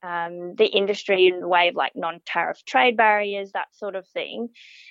um, 0.04 0.56
the 0.56 0.66
industry 0.66 1.28
in 1.28 1.42
the 1.42 1.48
way 1.48 1.68
of 1.68 1.76
like 1.76 1.92
non-tariff 1.96 2.66
trade 2.66 2.98
barriers 2.98 3.52
that 3.54 3.68
sort 3.74 3.96
of 3.96 4.08
thing 4.08 4.50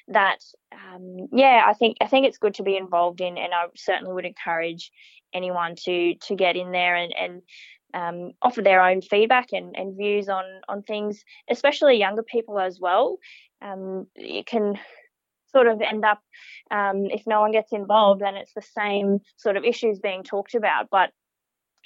that 0.09 0.39
um, 0.73 1.27
yeah 1.33 1.65
i 1.67 1.75
think 1.75 1.97
i 2.01 2.07
think 2.07 2.27
it's 2.27 2.39
good 2.39 2.55
to 2.55 2.63
be 2.63 2.77
involved 2.77 3.21
in 3.21 3.37
and 3.37 3.53
i 3.53 3.65
certainly 3.77 4.13
would 4.13 4.25
encourage 4.25 4.93
anyone 5.35 5.75
to 5.77 6.15
to 6.23 6.37
get 6.37 6.57
in 6.57 6.71
there 6.71 6.95
and 6.95 7.13
and 7.13 7.43
um, 7.95 8.33
offer 8.43 8.63
their 8.63 8.83
own 8.83 9.03
feedback 9.03 9.49
and, 9.53 9.77
and 9.77 9.97
views 9.97 10.29
on 10.29 10.45
on 10.69 10.83
things, 10.83 11.25
especially 11.49 11.97
younger 11.99 12.23
people 12.23 12.59
as 12.59 12.79
well. 12.81 13.19
Um, 13.63 14.07
it 14.15 14.47
can 14.47 14.79
sort 15.53 15.67
of 15.67 15.81
end 15.81 16.05
up 16.05 16.21
um, 16.71 17.07
if 17.07 17.23
no 17.27 17.41
one 17.41 17.53
gets 17.53 17.73
involved, 17.73 18.21
then 18.21 18.37
it's 18.37 18.55
the 18.55 18.63
same 18.63 19.19
sort 19.37 19.57
of 19.57 19.65
issues 19.65 19.99
being 19.99 20.23
talked 20.23 20.55
about. 20.55 20.89
But 20.91 21.11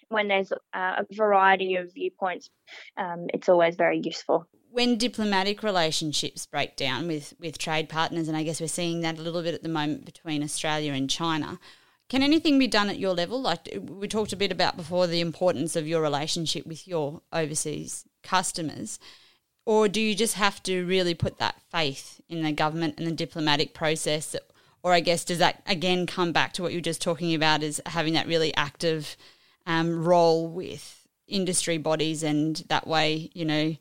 when 0.09 0.29
there's 0.29 0.53
a 0.75 1.05
variety 1.13 1.77
of 1.77 1.93
viewpoints, 1.93 2.51
um, 2.97 3.27
it's 3.33 3.49
always 3.49 3.77
very 3.77 4.01
useful. 4.03 4.47
When 4.71 4.99
diplomatic 4.99 5.63
relationships 5.63 6.47
break 6.47 6.77
down 6.77 7.07
with, 7.07 7.33
with 7.39 7.59
trade 7.59 7.89
partners, 7.89 8.29
and 8.29 8.37
I 8.37 8.43
guess 8.43 8.61
we're 8.61 8.67
seeing 8.67 9.01
that 9.01 9.19
a 9.19 9.23
little 9.23 9.43
bit 9.43 9.55
at 9.55 9.63
the 9.63 9.69
moment 9.69 10.05
between 10.05 10.43
Australia 10.43 10.93
and 10.93 11.09
China, 11.09 11.59
can 12.09 12.23
anything 12.23 12.59
be 12.59 12.67
done 12.67 12.91
at 12.91 12.99
your 12.99 13.15
level? 13.15 13.41
Like 13.41 13.79
we 13.81 14.09
talked 14.09 14.33
a 14.33 14.37
bit 14.37 14.53
about 14.53 14.77
before, 14.77 15.07
the 15.07 15.21
importance 15.21 15.77
of 15.77 15.89
your 15.89 16.03
relationship 16.03 16.67
with 16.67 16.87
your 16.87 17.23
overseas 17.33 18.05
customers. 18.23 18.99
Or 19.67 19.89
do 19.89 20.01
you 20.01 20.15
just 20.15 20.35
have 20.35 20.63
to 20.65 20.85
really 20.85 21.15
put 21.15 21.39
that 21.39 21.61
faith 21.71 22.21
in 22.29 22.43
the 22.43 22.53
government 22.53 22.97
and 22.99 23.07
the 23.07 23.13
diplomatic 23.13 23.73
process? 23.73 24.37
Or 24.83 24.93
I 24.93 25.01
guess 25.01 25.25
does 25.25 25.39
that 25.39 25.63
again 25.67 26.07
come 26.07 26.33
back 26.33 26.53
to 26.55 26.63
what 26.63 26.73
you 26.73 26.79
were 26.79 26.83
just 26.83 27.01
talking 27.01 27.35
about 27.35 27.63
is 27.63 27.81
having 27.87 28.13
that 28.13 28.27
really 28.27 28.55
active 28.55 29.17
um, 29.67 30.05
role 30.05 30.47
with 30.47 31.09
industry 31.27 31.79
bodies 31.79 32.23
and 32.23 32.57
that 32.69 32.87
way, 32.87 33.31
you 33.33 33.47
know, 33.47 33.75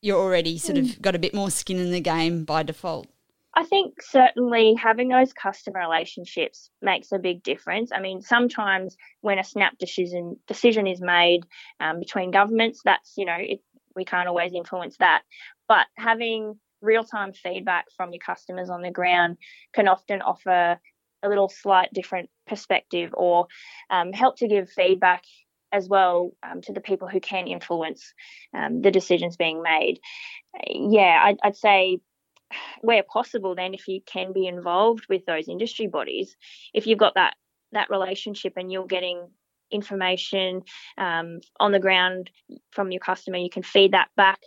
you're 0.00 0.18
already 0.18 0.56
sort 0.56 0.78
of 0.78 1.02
got 1.02 1.14
a 1.14 1.18
bit 1.18 1.34
more 1.34 1.50
skin 1.50 1.78
in 1.78 1.90
the 1.90 2.00
game 2.00 2.44
by 2.44 2.62
default? 2.62 3.08
I 3.56 3.64
think 3.64 4.02
certainly 4.02 4.74
having 4.74 5.08
those 5.08 5.32
customer 5.32 5.80
relationships 5.80 6.70
makes 6.82 7.10
a 7.10 7.18
big 7.18 7.42
difference. 7.42 7.90
I 7.90 8.00
mean, 8.00 8.20
sometimes 8.20 8.96
when 9.22 9.38
a 9.38 9.44
snap 9.44 9.78
decision 9.78 10.36
decision 10.46 10.86
is 10.86 11.00
made 11.00 11.40
um, 11.80 11.98
between 11.98 12.30
governments, 12.30 12.82
that's 12.84 13.14
you 13.16 13.24
know 13.24 13.36
it, 13.38 13.60
we 13.96 14.04
can't 14.04 14.28
always 14.28 14.52
influence 14.52 14.98
that. 14.98 15.22
But 15.68 15.86
having 15.96 16.60
real 16.82 17.02
time 17.02 17.32
feedback 17.32 17.86
from 17.96 18.12
your 18.12 18.20
customers 18.20 18.68
on 18.68 18.82
the 18.82 18.90
ground 18.90 19.38
can 19.72 19.88
often 19.88 20.20
offer 20.20 20.78
a 21.22 21.28
little 21.28 21.48
slight 21.48 21.88
different 21.94 22.28
perspective 22.46 23.10
or 23.14 23.46
um, 23.88 24.12
help 24.12 24.36
to 24.36 24.48
give 24.48 24.68
feedback 24.68 25.22
as 25.72 25.88
well 25.88 26.30
um, 26.42 26.60
to 26.60 26.74
the 26.74 26.80
people 26.80 27.08
who 27.08 27.20
can 27.20 27.46
influence 27.46 28.12
um, 28.54 28.82
the 28.82 28.90
decisions 28.90 29.36
being 29.36 29.62
made. 29.62 29.98
Yeah, 30.68 31.20
I'd, 31.24 31.38
I'd 31.42 31.56
say 31.56 32.00
where 32.80 33.02
possible, 33.02 33.54
then 33.54 33.74
if 33.74 33.88
you 33.88 34.00
can 34.06 34.32
be 34.32 34.46
involved 34.46 35.06
with 35.08 35.24
those 35.26 35.48
industry 35.48 35.86
bodies, 35.86 36.36
if 36.72 36.86
you've 36.86 36.98
got 36.98 37.14
that 37.14 37.34
that 37.72 37.90
relationship 37.90 38.54
and 38.56 38.70
you're 38.70 38.86
getting 38.86 39.28
information 39.70 40.62
um, 40.98 41.40
on 41.58 41.72
the 41.72 41.80
ground 41.80 42.30
from 42.70 42.92
your 42.92 43.00
customer, 43.00 43.38
you 43.38 43.50
can 43.50 43.62
feed 43.62 43.92
that 43.92 44.08
back 44.16 44.38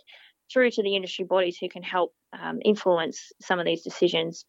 through 0.52 0.70
to 0.70 0.82
the 0.82 0.96
industry 0.96 1.24
bodies 1.24 1.58
who 1.58 1.68
can 1.68 1.82
help 1.82 2.14
um, 2.32 2.60
influence 2.64 3.32
some 3.40 3.58
of 3.58 3.66
these 3.66 3.82
decisions. 3.82 4.44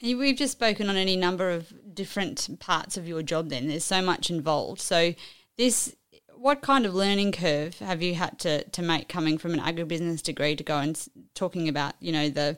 We've 0.00 0.36
just 0.36 0.52
spoken 0.52 0.88
on 0.88 0.96
any 0.96 1.16
number 1.16 1.50
of 1.50 1.72
different 1.92 2.60
parts 2.60 2.96
of 2.96 3.08
your 3.08 3.22
job. 3.22 3.48
Then 3.48 3.66
there's 3.66 3.84
so 3.84 4.00
much 4.00 4.30
involved. 4.30 4.80
So 4.80 5.14
this 5.56 5.96
what 6.38 6.62
kind 6.62 6.86
of 6.86 6.94
learning 6.94 7.32
curve 7.32 7.78
have 7.80 8.02
you 8.02 8.14
had 8.14 8.38
to, 8.40 8.64
to 8.64 8.82
make 8.82 9.08
coming 9.08 9.38
from 9.38 9.52
an 9.52 9.60
agribusiness 9.60 10.22
degree 10.22 10.54
to 10.56 10.64
go 10.64 10.78
and 10.78 11.08
talking 11.34 11.68
about 11.68 11.94
you 12.00 12.12
know 12.12 12.28
the 12.28 12.56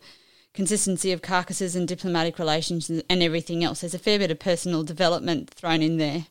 consistency 0.52 1.12
of 1.12 1.22
carcasses 1.22 1.76
and 1.76 1.87
diplomatic 1.87 2.38
relations 2.38 2.90
and 2.90 3.22
everything 3.22 3.64
else. 3.64 3.80
There's 3.80 3.94
a 3.94 3.99
fair 3.99 4.18
bit 4.18 4.30
of 4.30 4.38
personal 4.38 4.82
development 4.82 5.50
thrown 5.50 5.80
in 5.80 5.96
there. 5.96 6.26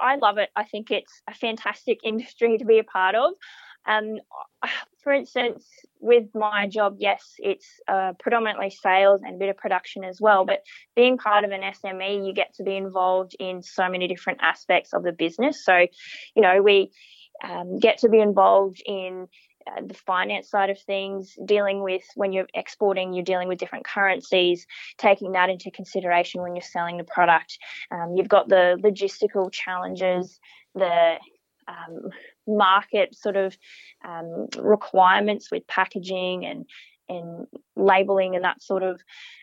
I 0.00 0.16
love 0.16 0.38
it. 0.38 0.50
I 0.56 0.64
think 0.64 0.90
it's 0.90 1.22
a 1.28 1.34
fantastic 1.34 2.00
industry 2.04 2.58
to 2.58 2.64
be 2.64 2.78
a 2.78 2.84
part 2.84 3.14
of. 3.14 3.32
Um, 3.86 4.18
for 5.04 5.12
instance, 5.12 5.68
with 6.00 6.24
my 6.34 6.66
job, 6.66 6.96
yes, 6.98 7.34
it's 7.38 7.66
uh, 7.86 8.14
predominantly 8.18 8.70
sales 8.70 9.20
and 9.22 9.36
a 9.36 9.38
bit 9.38 9.50
of 9.50 9.56
production 9.58 10.02
as 10.02 10.18
well. 10.20 10.44
But 10.46 10.62
being 10.96 11.18
part 11.18 11.44
of 11.44 11.50
an 11.50 11.60
SME, 11.60 12.26
you 12.26 12.32
get 12.32 12.54
to 12.54 12.64
be 12.64 12.74
involved 12.74 13.36
in 13.38 13.62
so 13.62 13.88
many 13.88 14.08
different 14.08 14.40
aspects 14.42 14.94
of 14.94 15.02
the 15.02 15.12
business. 15.12 15.62
So, 15.64 15.86
you 16.34 16.42
know, 16.42 16.62
we 16.62 16.90
um, 17.44 17.78
get 17.78 17.98
to 17.98 18.08
be 18.08 18.18
involved 18.18 18.82
in 18.86 19.28
uh, 19.66 19.82
the 19.86 19.94
finance 19.94 20.48
side 20.50 20.70
of 20.70 20.78
things, 20.80 21.36
dealing 21.44 21.82
with 21.82 22.02
when 22.16 22.32
you're 22.32 22.48
exporting, 22.54 23.12
you're 23.12 23.24
dealing 23.24 23.48
with 23.48 23.58
different 23.58 23.84
currencies, 23.86 24.66
taking 24.98 25.32
that 25.32 25.50
into 25.50 25.70
consideration 25.70 26.42
when 26.42 26.54
you're 26.54 26.62
selling 26.62 26.96
the 26.96 27.04
product. 27.04 27.58
Um, 27.90 28.14
you've 28.16 28.28
got 28.28 28.48
the 28.48 28.78
logistical 28.82 29.52
challenges, 29.52 30.38
the 30.74 31.14
um, 31.68 32.10
market 32.46 33.14
sort 33.14 33.36
of 33.36 33.56
um, 34.06 34.48
requirements 34.58 35.50
with 35.50 35.66
packaging 35.66 36.44
and 36.44 36.66
and 37.08 37.46
labeling 37.76 38.34
and 38.34 38.44
that 38.44 38.62
sort 38.62 38.82
of 38.82 39.00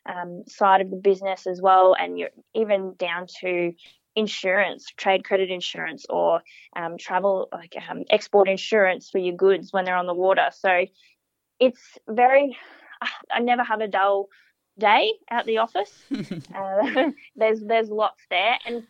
um, 0.08 0.44
side 0.48 0.82
of 0.82 0.90
the 0.90 0.98
business 0.98 1.46
as 1.46 1.62
well, 1.62 1.96
and 2.00 2.18
you're 2.18 2.30
even 2.56 2.96
down 2.98 3.28
to 3.42 3.74
insurance, 4.16 4.88
trade 4.98 5.24
credit 5.24 5.50
insurance, 5.50 6.06
or 6.10 6.42
um, 6.76 6.98
travel 6.98 7.50
like 7.52 7.76
um, 7.90 8.04
export 8.10 8.50
insurance 8.50 9.10
for 9.10 9.20
your 9.20 9.36
goods 9.36 9.72
when 9.72 9.86
they're 9.86 9.96
on 9.96 10.08
the 10.08 10.14
water. 10.14 10.50
So 10.52 10.86
it's 11.60 11.98
very. 12.08 12.58
I 13.32 13.40
never 13.40 13.64
have 13.64 13.82
a 13.82 13.88
dull 13.88 14.30
day 14.78 15.14
at 15.30 15.46
the 15.46 15.60
office. 15.60 15.92
uh, 16.56 17.12
there's 17.36 17.62
there's 17.62 17.90
lots 17.90 18.22
there, 18.30 18.58
and 18.66 18.84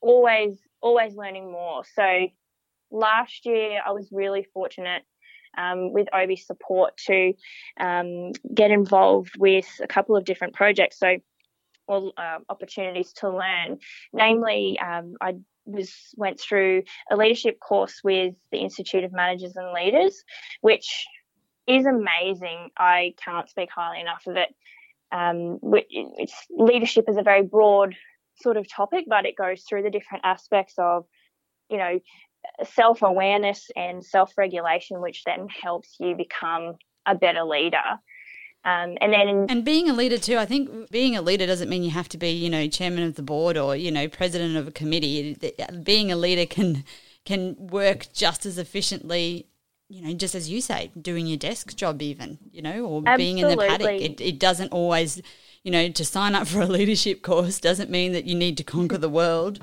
always 0.00 0.58
always 0.80 1.14
learning 1.14 1.50
more. 1.50 1.84
So 1.94 2.28
last 2.90 3.46
year 3.46 3.80
I 3.86 3.92
was 3.92 4.08
really 4.12 4.46
fortunate 4.52 5.02
um, 5.56 5.92
with 5.92 6.08
OBE 6.12 6.38
support 6.38 6.96
to 7.06 7.32
um, 7.78 8.32
get 8.54 8.70
involved 8.70 9.34
with 9.38 9.66
a 9.82 9.86
couple 9.86 10.16
of 10.16 10.24
different 10.24 10.54
projects. 10.54 10.98
So, 10.98 11.16
or 11.88 12.12
uh, 12.16 12.38
opportunities 12.48 13.12
to 13.14 13.28
learn. 13.30 13.78
Namely, 14.12 14.78
um, 14.78 15.14
I 15.20 15.34
was 15.64 15.92
went 16.16 16.40
through 16.40 16.84
a 17.10 17.16
leadership 17.16 17.58
course 17.60 18.00
with 18.04 18.34
the 18.52 18.58
Institute 18.58 19.04
of 19.04 19.12
Managers 19.12 19.56
and 19.56 19.72
Leaders, 19.72 20.22
which 20.60 21.06
is 21.66 21.86
amazing. 21.86 22.70
I 22.76 23.14
can't 23.22 23.48
speak 23.48 23.70
highly 23.74 24.00
enough 24.00 24.24
of 24.26 24.36
it. 24.36 24.54
Um, 25.12 25.58
leadership 26.50 27.06
is 27.08 27.16
a 27.16 27.22
very 27.22 27.42
broad 27.42 27.96
sort 28.36 28.56
of 28.56 28.70
topic, 28.70 29.06
but 29.08 29.26
it 29.26 29.36
goes 29.36 29.64
through 29.68 29.82
the 29.82 29.90
different 29.90 30.24
aspects 30.24 30.74
of, 30.78 31.04
you 31.68 31.78
know, 31.78 31.98
self 32.64 33.02
awareness 33.02 33.70
and 33.76 34.04
self 34.04 34.36
regulation, 34.36 35.00
which 35.00 35.24
then 35.24 35.48
helps 35.48 35.96
you 35.98 36.14
become 36.16 36.74
a 37.06 37.14
better 37.14 37.44
leader. 37.44 37.78
Um, 38.62 38.98
and 39.00 39.12
then, 39.12 39.46
and 39.48 39.64
being 39.64 39.88
a 39.88 39.94
leader 39.94 40.18
too, 40.18 40.36
I 40.36 40.44
think 40.44 40.90
being 40.90 41.16
a 41.16 41.22
leader 41.22 41.46
doesn't 41.46 41.70
mean 41.70 41.82
you 41.82 41.90
have 41.90 42.10
to 42.10 42.18
be, 42.18 42.30
you 42.30 42.50
know, 42.50 42.68
chairman 42.68 43.04
of 43.04 43.14
the 43.14 43.22
board 43.22 43.56
or 43.56 43.74
you 43.74 43.90
know, 43.90 44.06
president 44.08 44.56
of 44.56 44.68
a 44.68 44.70
committee. 44.70 45.36
Being 45.82 46.12
a 46.12 46.16
leader 46.16 46.44
can 46.44 46.84
can 47.24 47.56
work 47.58 48.12
just 48.12 48.44
as 48.44 48.58
efficiently, 48.58 49.46
you 49.88 50.02
know, 50.02 50.12
just 50.12 50.34
as 50.34 50.50
you 50.50 50.60
say, 50.60 50.90
doing 51.00 51.26
your 51.26 51.38
desk 51.38 51.74
job, 51.74 52.02
even, 52.02 52.38
you 52.52 52.60
know, 52.60 52.84
or 52.84 53.02
Absolutely. 53.06 53.16
being 53.16 53.38
in 53.38 53.48
the 53.48 53.56
paddock. 53.56 54.00
It, 54.00 54.20
it 54.20 54.38
doesn't 54.38 54.72
always, 54.72 55.22
you 55.62 55.70
know, 55.70 55.88
to 55.88 56.04
sign 56.04 56.34
up 56.34 56.46
for 56.46 56.60
a 56.60 56.66
leadership 56.78 57.22
course 57.22 57.60
doesn't 57.60 57.90
mean 57.90 58.12
that 58.12 58.26
you 58.26 58.34
need 58.34 58.56
to 58.58 58.64
conquer 58.64 58.98
the 58.98 59.08
world. 59.08 59.58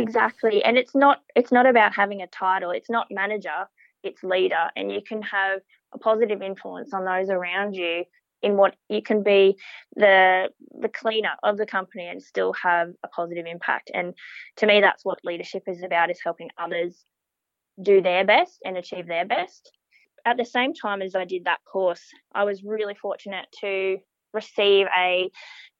Exactly. 0.00 0.62
And 0.64 0.76
it's 0.78 0.94
not 0.94 1.20
it's 1.34 1.52
not 1.52 1.66
about 1.66 1.94
having 1.94 2.22
a 2.22 2.26
title. 2.26 2.70
It's 2.70 2.90
not 2.90 3.06
manager, 3.10 3.68
it's 4.02 4.22
leader 4.22 4.70
and 4.76 4.90
you 4.92 5.00
can 5.06 5.22
have 5.22 5.60
a 5.94 5.98
positive 5.98 6.42
influence 6.42 6.92
on 6.92 7.04
those 7.04 7.28
around 7.30 7.74
you 7.74 8.04
in 8.42 8.56
what 8.56 8.74
you 8.88 9.02
can 9.02 9.22
be 9.22 9.56
the 9.94 10.50
the 10.80 10.88
cleaner 10.88 11.34
of 11.42 11.56
the 11.58 11.66
company 11.66 12.08
and 12.08 12.22
still 12.22 12.52
have 12.54 12.88
a 13.04 13.08
positive 13.08 13.46
impact. 13.46 13.90
And 13.94 14.14
to 14.56 14.66
me 14.66 14.80
that's 14.80 15.04
what 15.04 15.20
leadership 15.24 15.64
is 15.66 15.82
about 15.82 16.10
is 16.10 16.20
helping 16.22 16.50
others 16.58 17.04
do 17.80 18.02
their 18.02 18.24
best 18.24 18.58
and 18.64 18.76
achieve 18.76 19.06
their 19.06 19.24
best. 19.24 19.70
At 20.24 20.36
the 20.36 20.44
same 20.44 20.74
time 20.74 21.02
as 21.02 21.14
I 21.14 21.24
did 21.24 21.44
that 21.44 21.60
course, 21.70 22.04
I 22.34 22.44
was 22.44 22.62
really 22.62 22.94
fortunate 22.94 23.46
to 23.60 23.98
receive 24.32 24.86
a 24.96 25.30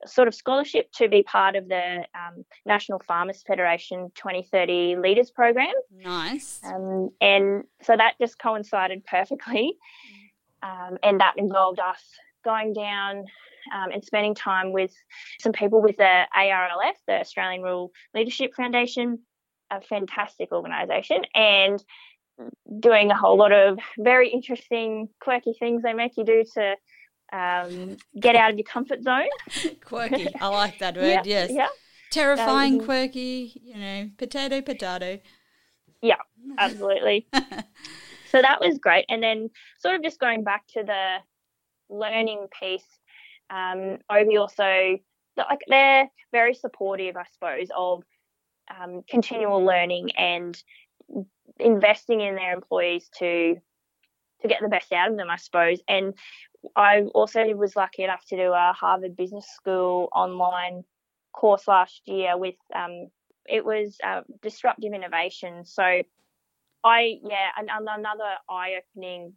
sort 0.05 0.27
of 0.27 0.35
scholarship 0.35 0.91
to 0.93 1.07
be 1.07 1.23
part 1.23 1.55
of 1.55 1.67
the 1.67 2.05
um, 2.13 2.43
National 2.65 2.99
Farmers 2.99 3.43
Federation 3.45 4.11
2030 4.15 4.97
Leaders 4.97 5.31
Program. 5.31 5.73
Nice. 5.91 6.59
Um, 6.63 7.09
and 7.21 7.63
so 7.81 7.95
that 7.95 8.15
just 8.19 8.37
coincided 8.39 9.05
perfectly. 9.05 9.77
Um, 10.61 10.97
and 11.03 11.19
that 11.19 11.33
involved 11.37 11.79
us 11.79 12.01
going 12.43 12.73
down 12.73 13.25
um, 13.73 13.91
and 13.91 14.03
spending 14.03 14.35
time 14.35 14.71
with 14.71 14.93
some 15.39 15.51
people 15.51 15.81
with 15.81 15.97
the 15.97 16.25
ARLF, 16.35 16.93
the 17.07 17.19
Australian 17.19 17.61
Rural 17.61 17.91
Leadership 18.13 18.53
Foundation, 18.55 19.19
a 19.71 19.81
fantastic 19.81 20.51
organisation, 20.51 21.23
and 21.33 21.83
doing 22.79 23.11
a 23.11 23.17
whole 23.17 23.37
lot 23.37 23.51
of 23.51 23.79
very 23.97 24.29
interesting, 24.29 25.09
quirky 25.19 25.53
things 25.57 25.83
they 25.83 25.93
make 25.93 26.17
you 26.17 26.25
do 26.25 26.43
to 26.55 26.75
um, 27.31 27.97
get 28.19 28.35
out 28.35 28.51
of 28.51 28.57
your 28.57 28.65
comfort 28.65 29.03
zone. 29.03 29.29
quirky. 29.85 30.27
I 30.39 30.47
like 30.47 30.79
that 30.79 30.95
word. 30.95 31.07
yeah, 31.07 31.21
yes. 31.25 31.51
Yeah. 31.51 31.67
Terrifying, 32.11 32.79
um, 32.79 32.85
quirky. 32.85 33.59
You 33.63 33.77
know, 33.77 34.09
potato, 34.17 34.61
potato. 34.61 35.19
Yeah, 36.01 36.17
absolutely. 36.57 37.27
so 37.33 38.41
that 38.41 38.59
was 38.59 38.77
great. 38.77 39.05
And 39.09 39.23
then, 39.23 39.49
sort 39.79 39.95
of 39.95 40.03
just 40.03 40.19
going 40.19 40.43
back 40.43 40.67
to 40.73 40.83
the 40.83 41.17
learning 41.89 42.47
piece, 42.59 42.85
um, 43.49 43.97
OBE 44.09 44.37
also 44.37 44.97
like 45.37 45.59
they're 45.67 46.09
very 46.31 46.53
supportive, 46.53 47.17
I 47.17 47.25
suppose, 47.31 47.69
of 47.75 48.03
um, 48.79 49.01
continual 49.09 49.63
learning 49.63 50.11
and 50.17 50.61
investing 51.59 52.21
in 52.21 52.35
their 52.35 52.53
employees 52.53 53.09
to 53.19 53.55
to 54.41 54.47
get 54.47 54.61
the 54.61 54.67
best 54.67 54.91
out 54.91 55.09
of 55.09 55.17
them, 55.17 55.29
I 55.29 55.37
suppose. 55.37 55.79
And 55.87 56.13
I 56.75 57.01
also 57.13 57.43
was 57.55 57.75
lucky 57.75 58.03
enough 58.03 58.25
to 58.27 58.37
do 58.37 58.51
a 58.51 58.73
Harvard 58.73 59.15
Business 59.15 59.47
School 59.47 60.09
online 60.13 60.83
course 61.33 61.67
last 61.67 62.01
year 62.05 62.37
with 62.37 62.55
um, 62.75 63.09
it 63.45 63.65
was 63.65 63.97
uh, 64.03 64.21
disruptive 64.41 64.93
innovation. 64.93 65.65
So 65.65 65.83
I 66.83 67.19
yeah, 67.23 67.49
and, 67.57 67.69
and 67.69 67.87
another 67.89 68.35
eye 68.49 68.79
opening 68.79 69.33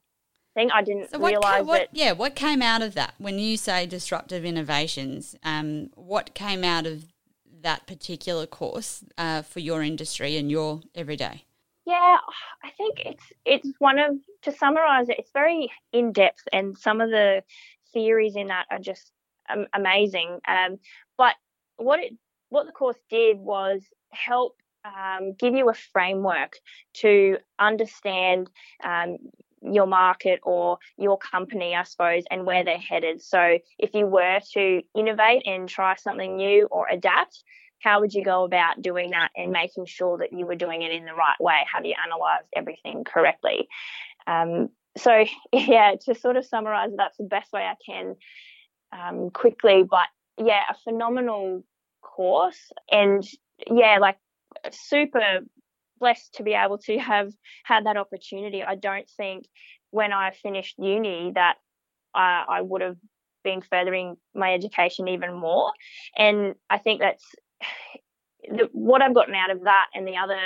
thing. 0.54 0.70
I 0.72 0.82
didn't 0.82 1.10
so 1.10 1.18
realize 1.18 1.64
what, 1.64 1.78
that. 1.78 1.88
Yeah, 1.92 2.12
what 2.12 2.34
came 2.34 2.62
out 2.62 2.82
of 2.82 2.94
that 2.94 3.14
when 3.18 3.38
you 3.38 3.56
say 3.56 3.86
disruptive 3.86 4.44
innovations? 4.44 5.36
Um, 5.42 5.90
what 5.94 6.34
came 6.34 6.64
out 6.64 6.86
of 6.86 7.06
that 7.62 7.86
particular 7.86 8.46
course 8.46 9.04
uh, 9.18 9.42
for 9.42 9.60
your 9.60 9.82
industry 9.82 10.36
and 10.36 10.50
your 10.50 10.82
everyday? 10.94 11.45
Yeah, 11.86 12.18
I 12.64 12.70
think 12.76 12.98
it's 13.06 13.22
it's 13.44 13.72
one 13.78 13.98
of 14.00 14.16
to 14.42 14.52
summarize 14.52 15.08
it, 15.08 15.20
it's 15.20 15.30
very 15.32 15.70
in 15.92 16.12
depth, 16.12 16.42
and 16.52 16.76
some 16.76 17.00
of 17.00 17.10
the 17.10 17.44
theories 17.92 18.34
in 18.36 18.48
that 18.48 18.66
are 18.70 18.80
just 18.80 19.12
um, 19.48 19.66
amazing. 19.72 20.40
Um, 20.48 20.78
but 21.16 21.34
what 21.76 22.00
it 22.00 22.12
what 22.48 22.66
the 22.66 22.72
course 22.72 22.98
did 23.08 23.38
was 23.38 23.82
help 24.10 24.56
um, 24.84 25.34
give 25.38 25.54
you 25.54 25.68
a 25.70 25.74
framework 25.74 26.58
to 26.94 27.38
understand 27.58 28.50
um, 28.82 29.18
your 29.62 29.86
market 29.86 30.40
or 30.42 30.78
your 30.96 31.18
company, 31.18 31.74
I 31.76 31.84
suppose, 31.84 32.24
and 32.32 32.46
where 32.46 32.64
they're 32.64 32.78
headed. 32.78 33.22
So 33.22 33.58
if 33.78 33.94
you 33.94 34.06
were 34.06 34.40
to 34.54 34.82
innovate 34.94 35.46
and 35.46 35.68
try 35.68 35.94
something 35.96 36.36
new 36.36 36.66
or 36.66 36.88
adapt, 36.88 37.42
how 37.80 38.00
would 38.00 38.14
you 38.14 38.24
go 38.24 38.44
about 38.44 38.82
doing 38.82 39.10
that 39.10 39.30
and 39.36 39.52
making 39.52 39.86
sure 39.86 40.18
that 40.18 40.32
you 40.32 40.46
were 40.46 40.56
doing 40.56 40.82
it 40.82 40.92
in 40.92 41.04
the 41.04 41.14
right 41.14 41.38
way? 41.40 41.58
Have 41.72 41.84
you 41.84 41.94
analysed 42.04 42.48
everything 42.54 43.04
correctly? 43.04 43.68
Um, 44.26 44.70
so, 44.96 45.24
yeah, 45.52 45.94
to 46.06 46.14
sort 46.14 46.36
of 46.36 46.46
summarize, 46.46 46.90
that's 46.96 47.16
the 47.16 47.24
best 47.24 47.52
way 47.52 47.62
I 47.62 47.74
can 47.84 48.16
um, 48.92 49.30
quickly. 49.30 49.84
But 49.88 50.08
yeah, 50.38 50.62
a 50.70 50.74
phenomenal 50.84 51.64
course. 52.02 52.70
And 52.90 53.24
yeah, 53.70 53.98
like 54.00 54.16
super 54.70 55.40
blessed 55.98 56.34
to 56.34 56.42
be 56.42 56.52
able 56.52 56.78
to 56.78 56.98
have 56.98 57.32
had 57.64 57.86
that 57.86 57.96
opportunity. 57.96 58.62
I 58.62 58.74
don't 58.74 59.08
think 59.16 59.46
when 59.90 60.12
I 60.12 60.32
finished 60.42 60.76
uni 60.78 61.32
that 61.34 61.56
I 62.14 62.62
would 62.62 62.80
have 62.80 62.96
been 63.44 63.60
furthering 63.60 64.16
my 64.34 64.54
education 64.54 65.06
even 65.08 65.34
more. 65.34 65.72
And 66.16 66.54
I 66.70 66.78
think 66.78 67.00
that's 67.00 67.24
the, 68.48 68.68
what 68.72 69.02
I've 69.02 69.14
gotten 69.14 69.34
out 69.34 69.50
of 69.50 69.64
that 69.64 69.86
and 69.94 70.06
the 70.06 70.16
other 70.16 70.38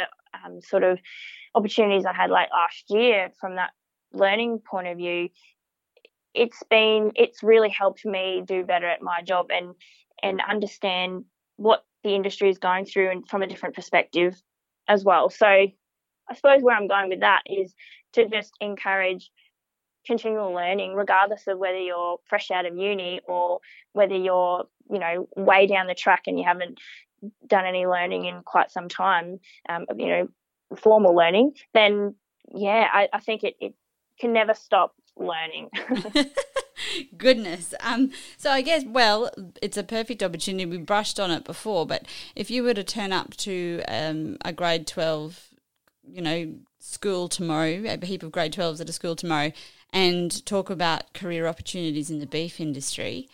um, 0.45 0.61
sort 0.61 0.85
of 0.85 0.99
opportunities 1.55 2.05
I 2.07 2.13
had 2.13 2.31
like 2.31 2.49
last 2.51 2.85
year 2.89 3.31
from 3.41 3.57
that 3.57 3.71
learning 4.13 4.61
point 4.69 4.89
of 4.89 4.97
view 4.97 5.29
it's 6.35 6.63
been 6.71 7.13
it's 7.17 7.43
really 7.43 7.71
helped 7.71 8.05
me 8.05 8.43
do 8.45 8.65
better 8.65 8.87
at 8.87 9.03
my 9.03 9.21
job 9.23 9.47
and 9.51 9.75
and 10.23 10.41
understand 10.49 11.25
what 11.57 11.85
the 12.05 12.15
industry 12.15 12.49
is 12.49 12.59
going 12.59 12.85
through 12.85 13.11
and 13.11 13.29
from 13.29 13.43
a 13.43 13.47
different 13.47 13.75
perspective 13.75 14.41
as 14.89 15.05
well. 15.05 15.31
So 15.31 15.47
I 15.47 16.35
suppose 16.35 16.63
where 16.63 16.77
I'm 16.77 16.89
going 16.89 17.09
with 17.09 17.21
that 17.21 17.43
is 17.47 17.75
to 18.15 18.29
just 18.29 18.53
encourage 18.61 19.31
continual 20.11 20.53
learning, 20.53 20.95
regardless 20.95 21.47
of 21.47 21.57
whether 21.57 21.79
you're 21.79 22.19
fresh 22.25 22.51
out 22.51 22.67
of 22.67 22.77
uni 22.77 23.21
or 23.29 23.61
whether 23.93 24.17
you're, 24.17 24.65
you 24.91 24.99
know, 24.99 25.29
way 25.37 25.69
down 25.69 25.87
the 25.87 25.95
track 25.95 26.23
and 26.27 26.37
you 26.37 26.45
haven't 26.45 26.81
done 27.47 27.65
any 27.65 27.87
learning 27.87 28.25
in 28.25 28.43
quite 28.43 28.73
some 28.73 28.89
time, 28.89 29.39
um, 29.69 29.87
you 29.97 30.09
know, 30.09 30.29
formal 30.77 31.15
learning, 31.15 31.53
then 31.75 32.17
yeah, 32.53 32.89
I, 32.93 33.09
I 33.13 33.21
think 33.21 33.45
it, 33.45 33.55
it 33.61 33.75
can 34.19 34.33
never 34.33 34.53
stop 34.53 34.97
learning. 35.17 35.71
Goodness. 37.17 37.73
Um, 37.79 38.11
so 38.37 38.51
I 38.51 38.63
guess, 38.63 38.83
well, 38.85 39.31
it's 39.63 39.77
a 39.77 39.85
perfect 39.85 40.25
opportunity. 40.25 40.67
We 40.67 40.79
brushed 40.79 41.21
on 41.21 41.31
it 41.31 41.45
before, 41.45 41.87
but 41.87 42.05
if 42.35 42.51
you 42.51 42.65
were 42.65 42.75
to 42.75 42.83
turn 42.83 43.13
up 43.13 43.37
to 43.37 43.83
um, 43.87 44.39
a 44.45 44.53
grade 44.53 44.89
12, 44.89 45.51
you 46.03 46.21
know, 46.21 46.55
school 46.81 47.29
tomorrow, 47.29 47.85
a 47.87 48.05
heap 48.05 48.25
of 48.25 48.33
grade 48.33 48.55
12s 48.55 48.81
at 48.81 48.89
a 48.89 48.93
school 48.93 49.15
tomorrow, 49.15 49.53
and 49.93 50.45
talk 50.47 50.71
about 50.71 51.13
career 51.13 51.47
opportunities 51.47 52.11
in 52.11 52.21
the 52.21 52.27
beef 52.27 52.61
industry, 52.61 53.29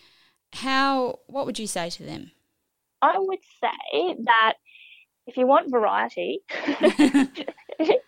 how, 0.53 1.19
what 1.27 1.45
would 1.45 1.59
you 1.59 1.67
say 1.67 1.89
to 1.89 2.03
them? 2.03 2.31
I 3.01 3.15
would 3.17 3.39
say 3.61 4.15
that 4.25 4.53
if 5.27 5.37
you 5.37 5.45
want 5.45 5.69
variety, 5.69 6.39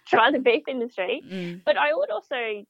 try 0.08 0.32
the 0.32 0.40
beef 0.40 0.64
industry. 0.68 1.22
Mm. 1.30 1.62
But 1.66 1.78
I 1.78 1.94
would 1.94 2.10
also 2.10 2.66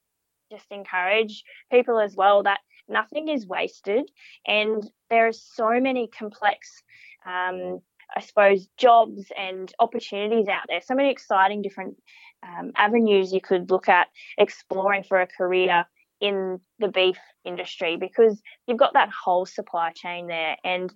just 0.51 0.65
encourage 0.71 1.43
people 1.71 1.99
as 1.99 2.15
well 2.15 2.43
that 2.43 2.59
nothing 2.87 3.29
is 3.29 3.45
wasted 3.45 4.09
and 4.47 4.89
there 5.09 5.27
are 5.27 5.31
so 5.31 5.79
many 5.79 6.07
complex 6.07 6.81
um, 7.25 7.79
I 8.15 8.21
suppose 8.21 8.67
jobs 8.77 9.25
and 9.37 9.71
opportunities 9.79 10.47
out 10.47 10.63
there. 10.67 10.81
So 10.81 10.95
many 10.95 11.11
exciting 11.11 11.61
different 11.61 11.95
um, 12.43 12.71
avenues 12.75 13.31
you 13.31 13.41
could 13.41 13.69
look 13.69 13.89
at 13.89 14.07
exploring 14.37 15.03
for 15.03 15.21
a 15.21 15.27
career 15.27 15.85
in 16.21 16.59
the 16.79 16.87
beef 16.87 17.17
industry 17.45 17.97
because 17.97 18.41
you've 18.67 18.77
got 18.77 18.93
that 18.93 19.09
whole 19.09 19.45
supply 19.45 19.91
chain 19.91 20.27
there. 20.27 20.57
And 20.63 20.93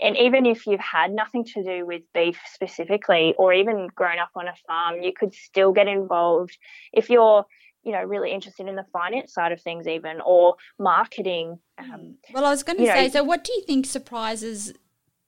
and 0.00 0.16
even 0.16 0.46
if 0.46 0.66
you've 0.66 0.80
had 0.80 1.12
nothing 1.12 1.44
to 1.44 1.62
do 1.62 1.86
with 1.86 2.02
beef 2.14 2.38
specifically 2.52 3.34
or 3.38 3.52
even 3.52 3.88
grown 3.94 4.18
up 4.18 4.30
on 4.34 4.48
a 4.48 4.54
farm 4.66 5.02
you 5.02 5.12
could 5.14 5.34
still 5.34 5.72
get 5.72 5.88
involved. 5.88 6.56
If 6.92 7.10
you're 7.10 7.44
you 7.82 7.92
know 7.92 8.02
really 8.02 8.30
interested 8.30 8.68
in 8.68 8.76
the 8.76 8.86
finance 8.92 9.34
side 9.34 9.52
of 9.52 9.60
things 9.60 9.86
even 9.86 10.20
or 10.24 10.54
marketing 10.78 11.58
um, 11.78 12.16
hmm. 12.26 12.34
well 12.34 12.44
i 12.44 12.50
was 12.50 12.62
going 12.62 12.78
to 12.78 12.86
say 12.86 13.04
know, 13.04 13.08
so 13.08 13.24
what 13.24 13.42
do 13.42 13.52
you 13.52 13.62
think 13.62 13.86
surprises 13.86 14.72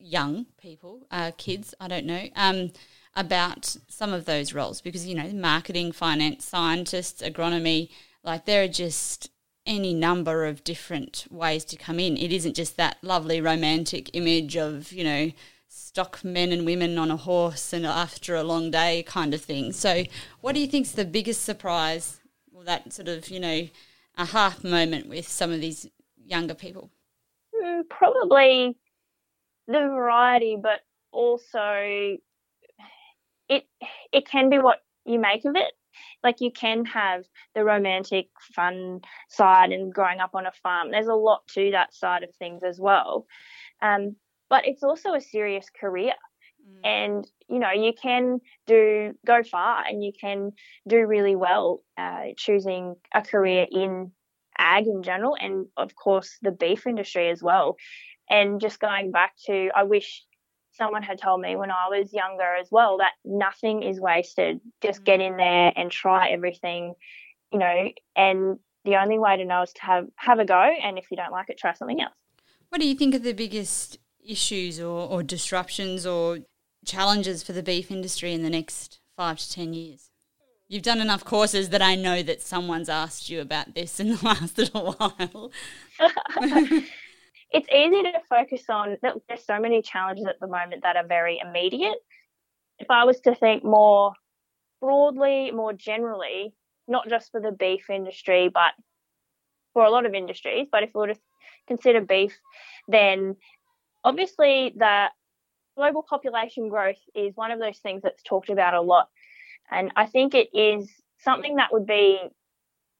young 0.05 0.47
people 0.61 1.07
uh, 1.11 1.31
kids 1.39 1.75
i 1.81 1.89
don't 1.89 2.05
know 2.05 2.29
um, 2.37 2.71
about 3.17 3.77
some 3.89 4.13
of 4.13 4.25
those 4.25 4.53
roles. 4.53 4.81
Because 4.81 5.07
you 5.07 5.15
know 5.15 5.31
marketing 5.33 5.93
finance 5.93 6.45
scientists 6.45 7.23
agronomy 7.23 7.91
like 8.23 8.45
there 8.45 8.65
are 8.65 8.69
just 8.69 9.31
any 9.67 9.95
number 9.95 10.45
of 10.45 10.65
different 10.65 11.27
ways 11.31 11.65
to 11.67 11.77
come 11.77 11.99
in. 11.99 12.17
It 12.17 12.33
isn't 12.33 12.55
just 12.55 12.77
that 12.77 12.99
lovely 13.03 13.41
romantic 13.41 14.11
image 14.15 14.57
of 14.57 14.93
you 14.93 15.05
know 15.05 15.31
stock 15.69 16.23
men 16.25 16.53
and 16.53 16.65
women 16.65 16.99
on 16.99 17.11
a 17.11 17.17
horse 17.17 17.73
and 17.73 17.85
after 17.85 18.37
a 18.37 18.45
long 18.45 18.71
day 18.71 19.03
kind 19.05 19.35
of 19.35 19.41
thing. 19.41 19.73
So 19.73 20.05
what 20.41 20.55
do 20.55 20.61
you 20.61 20.67
think's 20.67 20.93
the 20.93 21.05
biggest 21.05 21.43
surprise 21.43 22.21
or 22.53 22.63
that 22.65 22.93
sort 22.93 23.09
of, 23.09 23.29
you 23.29 23.41
know, 23.41 23.69
aha 24.17 24.57
moment 24.63 25.09
with 25.09 25.27
some 25.27 25.51
of 25.51 25.61
these 25.61 25.89
younger 26.17 26.55
people? 26.55 26.91
Mm, 27.61 27.89
probably 27.89 28.77
the 29.67 29.81
variety, 29.81 30.57
but 30.61 30.81
also 31.13 32.19
it 33.49 33.65
it 34.13 34.29
can 34.29 34.51
be 34.51 34.59
what 34.59 34.79
you 35.05 35.19
make 35.19 35.45
of 35.45 35.57
it. 35.57 35.73
Like 36.23 36.41
you 36.41 36.51
can 36.51 36.85
have 36.87 37.25
the 37.55 37.65
romantic, 37.65 38.29
fun 38.55 39.01
side 39.29 39.71
and 39.71 39.93
growing 39.93 40.21
up 40.21 40.35
on 40.35 40.47
a 40.47 40.53
farm. 40.63 40.91
There's 40.91 41.07
a 41.07 41.15
lot 41.15 41.47
to 41.55 41.71
that 41.73 41.95
side 41.95 42.23
of 42.25 42.35
things 42.35 42.63
as 42.63 42.81
well. 42.81 43.27
Um, 43.81 44.17
but 44.51 44.67
it's 44.67 44.83
also 44.83 45.15
a 45.15 45.21
serious 45.21 45.67
career. 45.81 46.15
Mm. 46.67 46.87
And 46.87 47.31
you 47.49 47.59
know 47.59 47.71
you 47.71 47.93
can 48.01 48.41
do 48.67 49.13
go 49.27 49.43
far 49.43 49.85
and 49.87 50.03
you 50.03 50.13
can 50.19 50.53
do 50.89 51.07
really 51.07 51.37
well 51.37 51.83
uh, 51.99 52.33
choosing 52.37 52.97
a 53.15 53.23
career 53.23 53.67
in 53.71 54.13
ag 54.57 54.87
in 54.87 55.03
general 55.03 55.37
and 55.39 55.67
of 55.77 55.95
course 55.97 56.39
the 56.41 56.53
beef 56.53 56.87
industry 56.87 57.29
as 57.29 57.43
well 57.43 57.77
and 58.29 58.61
just 58.61 58.81
going 58.81 59.11
back 59.11 59.35
to 59.47 59.71
i 59.75 59.83
wish 59.83 60.25
someone 60.73 61.03
had 61.03 61.21
told 61.21 61.41
me 61.41 61.57
when 61.57 61.71
i 61.71 61.89
was 61.89 62.13
younger 62.13 62.55
as 62.61 62.69
well 62.71 62.99
that 62.99 63.13
nothing 63.25 63.83
is 63.83 64.01
wasted 64.01 64.61
just 64.83 65.05
get 65.05 65.21
mm. 65.21 65.29
in 65.29 65.37
there 65.37 65.73
and 65.77 65.91
try 65.91 66.29
everything 66.29 66.95
you 67.53 67.59
know 67.59 67.89
and 68.17 68.59
the 68.85 68.97
only 68.97 69.19
way 69.19 69.37
to 69.37 69.45
know 69.45 69.63
is 69.63 69.73
to 69.73 69.83
have 69.83 70.07
have 70.17 70.39
a 70.39 70.45
go 70.45 70.55
and 70.83 70.99
if 70.99 71.11
you 71.11 71.17
don't 71.17 71.33
like 71.33 71.49
it 71.49 71.59
try 71.59 71.73
something 71.73 72.01
else 72.01 72.15
what 72.75 72.81
do 72.81 72.89
you 72.89 72.97
think 72.97 73.15
are 73.15 73.21
the 73.21 73.33
biggest 73.33 73.99
issues 74.27 74.81
or, 74.81 75.09
or 75.09 75.23
disruptions 75.23 76.07
or 76.07 76.41
challenges 76.85 77.43
for 77.43 77.53
the 77.53 77.63
beef 77.63 77.91
industry 77.91 78.33
in 78.33 78.43
the 78.43 78.51
next 78.51 78.99
five 79.17 79.39
to 79.39 79.53
10 79.53 79.75
years? 79.75 80.11
You've 80.67 80.83
done 80.83 81.01
enough 81.01 81.25
courses 81.25 81.69
that 81.69 81.83
I 81.83 81.95
know 81.95 82.23
that 82.23 82.43
someone's 82.43 82.89
asked 82.89 83.29
you 83.29 83.41
about 83.41 83.75
this 83.75 84.01
in 84.01 84.09
the 84.09 84.19
last 84.25 84.59
little 84.59 84.93
while. 84.95 85.53
it's 87.55 87.69
easy 87.69 88.03
to 88.03 88.21
focus 88.29 88.65
on, 88.69 88.99
there's 89.01 89.45
so 89.45 89.61
many 89.61 89.81
challenges 89.81 90.27
at 90.27 90.41
the 90.41 90.49
moment 90.49 90.83
that 90.83 90.97
are 90.97 91.07
very 91.07 91.41
immediate. 91.41 91.99
If 92.81 92.91
I 92.91 93.05
was 93.05 93.21
to 93.21 93.35
think 93.35 93.63
more 93.63 94.13
broadly, 94.81 95.53
more 95.53 95.73
generally, 95.73 96.53
not 96.89 97.09
just 97.09 97.31
for 97.31 97.41
the 97.41 97.53
beef 97.53 97.89
industry, 97.89 98.51
but 98.53 98.73
for 99.73 99.85
a 99.85 99.91
lot 99.91 100.05
of 100.05 100.15
industries, 100.15 100.67
but 100.71 100.83
if 100.83 100.91
we 100.95 101.01
were 101.01 101.15
to 101.15 101.21
consider 101.69 102.01
beef, 102.01 102.37
then 102.89 103.37
obviously 104.03 104.75
the 104.77 105.07
global 105.77 106.03
population 106.03 106.69
growth 106.69 106.99
is 107.15 107.37
one 107.37 107.53
of 107.53 107.61
those 107.61 107.79
things 107.79 108.03
that's 108.03 108.23
talked 108.25 108.51
about 108.51 108.75
a 108.75 108.81
lot. 108.81 109.09
And 109.71 109.93
I 109.95 110.07
think 110.07 110.35
it 110.35 110.49
is 110.53 110.91
something 111.21 111.57
that 111.57 111.73
would 111.73 111.87
be 111.87 112.21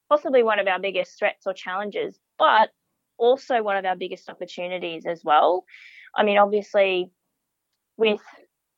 possibly 0.07 0.43
one 0.43 0.59
of 0.59 0.67
our 0.67 0.79
biggest 0.79 1.19
threats 1.19 1.45
or 1.45 1.53
challenges, 1.53 2.17
but 2.39 2.69
also 3.17 3.61
one 3.61 3.77
of 3.77 3.85
our 3.85 3.95
biggest 3.95 4.29
opportunities 4.29 5.05
as 5.05 5.21
well. 5.23 5.65
I 6.15 6.23
mean, 6.23 6.37
obviously, 6.37 7.09
with 7.97 8.21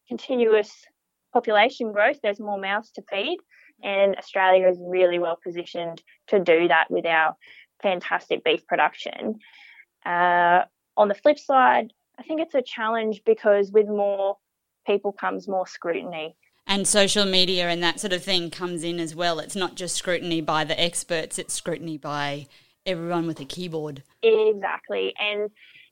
continuous 0.07 0.71
population 1.33 1.91
growth, 1.91 2.19
there's 2.23 2.39
more 2.39 2.59
mouths 2.59 2.91
to 2.91 3.03
feed, 3.09 3.37
and 3.83 4.15
Australia 4.17 4.67
is 4.67 4.77
really 4.81 5.19
well 5.19 5.37
positioned 5.43 6.01
to 6.27 6.39
do 6.39 6.67
that 6.67 6.89
with 6.89 7.05
our 7.05 7.35
fantastic 7.81 8.43
beef 8.43 8.65
production. 8.67 9.39
Uh, 10.05 10.63
on 10.95 11.07
the 11.07 11.15
flip 11.15 11.37
side, 11.37 11.93
I 12.19 12.23
think 12.23 12.41
it's 12.41 12.55
a 12.55 12.61
challenge 12.61 13.21
because 13.25 13.71
with 13.71 13.87
more 13.87 14.37
people 14.85 15.11
comes 15.11 15.47
more 15.47 15.67
scrutiny. 15.67 16.35
And 16.65 16.87
social 16.87 17.25
media 17.25 17.69
and 17.69 17.81
that 17.83 17.99
sort 17.99 18.13
of 18.13 18.23
thing 18.23 18.49
comes 18.49 18.83
in 18.83 18.99
as 18.99 19.15
well. 19.15 19.39
It's 19.39 19.55
not 19.55 19.75
just 19.75 19.95
scrutiny 19.95 20.41
by 20.41 20.63
the 20.63 20.79
experts, 20.79 21.39
it's 21.39 21.53
scrutiny 21.53 21.97
by 21.97 22.47
everyone 22.87 23.27
with 23.27 23.39
a 23.39 23.45
keyboard. 23.45 24.01
Exactly. 24.23 25.13
And 25.19 25.51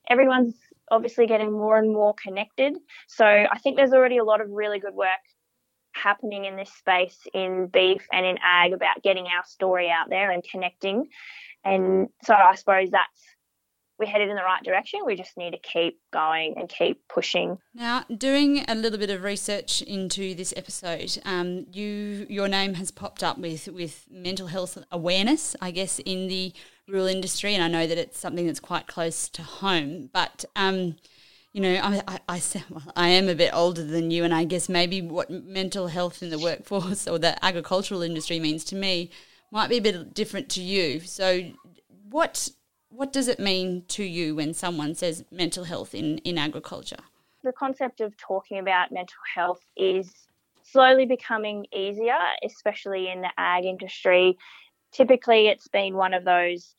everyone's 0.10 0.56
obviously 0.90 1.28
getting 1.28 1.52
more 1.52 1.78
and 1.78 1.94
more 1.94 2.16
connected. 2.22 2.78
So 3.08 3.26
I 3.26 3.58
think 3.62 3.76
there's 3.76 3.94
already 3.94 4.18
a 4.18 4.24
lot 4.24 4.42
of 4.42 4.50
really 4.50 4.80
good 4.80 4.94
work 4.94 5.10
happening 5.94 6.46
in 6.46 6.56
this 6.56 6.72
space 6.74 7.18
in 7.34 7.68
beef 7.68 8.06
and 8.12 8.26
in 8.26 8.38
ag 8.44 8.74
about 8.74 9.02
getting 9.04 9.26
our 9.26 9.44
story 9.46 9.90
out 9.90 10.10
there 10.10 10.32
and 10.32 10.44
connecting. 10.44 11.08
And 11.64 12.10
so 12.24 12.34
I 12.34 12.56
suppose 12.56 12.90
that's 12.92 13.35
we're 13.98 14.08
headed 14.08 14.30
in 14.30 14.36
the 14.36 14.44
right 14.44 14.64
direction. 14.64 15.02
We 15.06 15.16
just 15.16 15.38
need 15.38 15.52
to 15.52 15.60
keep 15.60 16.00
going 16.12 16.56
and 16.58 16.68
keep 16.68 17.08
pushing. 17.08 17.58
Now, 17.74 18.04
doing 18.16 18.66
a 18.68 18.76
little 18.76 19.00
bit 19.00 19.10
of 19.10 19.24
research 19.24 19.82
into 19.82 20.36
this 20.36 20.54
episode, 20.58 21.18
um, 21.24 21.66
you 21.72 22.26
your 22.30 22.48
name 22.48 22.74
has 22.76 22.92
popped 22.92 23.24
up 23.24 23.38
with 23.38 23.68
with 23.68 24.06
mental 24.10 24.48
health 24.48 24.78
awareness, 24.92 25.56
I 25.62 25.72
guess, 25.72 26.00
in 26.00 26.28
the 26.28 26.54
rural 26.88 27.08
industry, 27.08 27.54
and 27.56 27.64
I 27.64 27.68
know 27.68 27.88
that 27.88 27.98
it's 27.98 28.20
something 28.20 28.46
that's 28.46 28.60
quite 28.60 28.88
close 28.88 29.30
to 29.30 29.44
home. 29.44 30.10
But 30.12 30.44
um, 30.56 30.98
you 31.54 31.62
know, 31.62 31.76
I, 31.76 32.02
I, 32.06 32.20
I, 32.28 32.42
I 32.98 33.08
am 33.10 33.30
a 33.30 33.36
bit 33.36 33.52
older 33.54 33.84
than 33.84 34.12
you, 34.12 34.26
and 34.26 34.34
I 34.34 34.44
guess 34.44 34.68
maybe 34.68 35.02
what 35.02 35.30
mental 35.30 35.88
health 35.88 36.22
in 36.22 36.30
the 36.30 36.40
workforce 36.40 37.08
or 37.08 37.18
the 37.18 37.44
agricultural 37.44 38.02
industry 38.02 38.42
means 38.42 38.66
to 38.66 38.76
me 38.76 39.10
might 39.52 39.70
be 39.70 39.78
a 39.78 39.82
bit 39.82 40.14
different 40.14 40.50
to 40.50 40.62
you. 40.62 41.00
So, 41.00 41.52
what 42.10 42.50
what 42.96 43.12
does 43.12 43.28
it 43.28 43.40
mean 43.40 43.84
to 43.90 44.04
you 44.04 44.36
when 44.36 44.54
someone 44.54 44.96
says 44.96 45.26
mental 45.32 45.66
health 45.66 45.94
in, 45.94 46.20
in 46.20 46.38
agriculture? 46.38 47.04
The 47.44 47.52
concept 47.52 48.02
of 48.02 48.16
talking 48.18 48.60
about 48.60 48.92
mental 48.92 49.18
health 49.34 49.62
is 49.76 50.14
slowly 50.64 51.06
becoming 51.06 51.66
easier, 51.74 52.18
especially 52.44 53.10
in 53.10 53.22
the 53.22 53.30
ag 53.38 53.66
industry. 53.66 54.38
Typically, 54.92 55.48
it's 55.48 55.68
been 55.68 55.96
one 55.96 56.14
of 56.14 56.24
those 56.24 56.76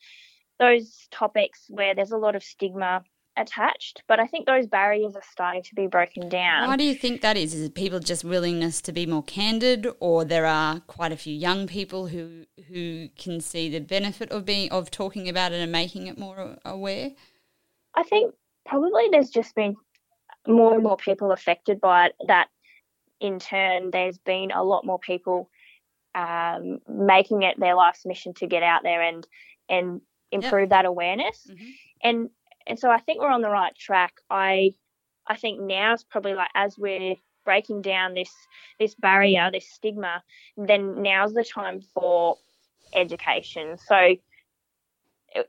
those 0.59 1.07
topics 1.11 1.65
where 1.69 1.93
there's 1.93 2.11
a 2.11 2.17
lot 2.17 2.35
of 2.35 2.43
stigma 2.43 3.03
attached. 3.37 4.03
But 4.07 4.19
I 4.19 4.27
think 4.27 4.45
those 4.45 4.67
barriers 4.67 5.15
are 5.15 5.23
starting 5.31 5.63
to 5.63 5.75
be 5.75 5.87
broken 5.87 6.27
down. 6.29 6.67
Why 6.67 6.75
do 6.75 6.83
you 6.83 6.95
think 6.95 7.21
that 7.21 7.37
is? 7.37 7.53
Is 7.53 7.61
it 7.61 7.75
people 7.75 7.99
just 7.99 8.23
willingness 8.23 8.81
to 8.81 8.91
be 8.91 9.05
more 9.05 9.23
candid, 9.23 9.87
or 9.99 10.25
there 10.25 10.45
are 10.45 10.79
quite 10.81 11.11
a 11.11 11.17
few 11.17 11.33
young 11.33 11.67
people 11.67 12.07
who 12.07 12.45
who 12.67 13.09
can 13.17 13.39
see 13.39 13.69
the 13.69 13.79
benefit 13.79 14.31
of 14.31 14.45
being 14.45 14.71
of 14.71 14.91
talking 14.91 15.29
about 15.29 15.51
it 15.51 15.61
and 15.61 15.71
making 15.71 16.07
it 16.07 16.17
more 16.17 16.57
aware? 16.65 17.11
I 17.95 18.03
think 18.03 18.33
probably 18.65 19.07
there's 19.11 19.29
just 19.29 19.55
been 19.55 19.75
more 20.47 20.73
and 20.73 20.83
more 20.83 20.97
people 20.97 21.31
affected 21.31 21.79
by 21.79 22.07
it. 22.07 22.15
That 22.27 22.47
in 23.19 23.39
turn, 23.39 23.91
there's 23.91 24.17
been 24.17 24.51
a 24.51 24.63
lot 24.63 24.85
more 24.85 24.99
people 24.99 25.49
um, 26.15 26.79
making 26.87 27.43
it 27.43 27.59
their 27.59 27.75
life's 27.75 28.05
mission 28.05 28.33
to 28.35 28.47
get 28.47 28.63
out 28.63 28.83
there 28.83 29.01
and 29.01 29.27
and 29.69 30.01
improve 30.31 30.63
yep. 30.63 30.69
that 30.69 30.85
awareness. 30.85 31.47
Mm-hmm. 31.49 31.69
And 32.03 32.29
and 32.67 32.79
so 32.79 32.89
I 32.89 32.99
think 32.99 33.21
we're 33.21 33.31
on 33.31 33.41
the 33.41 33.49
right 33.49 33.75
track. 33.75 34.13
I 34.29 34.73
I 35.27 35.35
think 35.35 35.59
now 35.61 35.93
is 35.93 36.03
probably 36.03 36.33
like 36.33 36.49
as 36.55 36.77
we're 36.77 37.15
breaking 37.45 37.81
down 37.81 38.13
this 38.13 38.31
this 38.79 38.95
barrier, 38.95 39.49
this 39.51 39.69
stigma, 39.69 40.23
then 40.57 41.01
now's 41.01 41.33
the 41.33 41.43
time 41.43 41.81
for 41.93 42.37
education. 42.93 43.77
So 43.77 44.15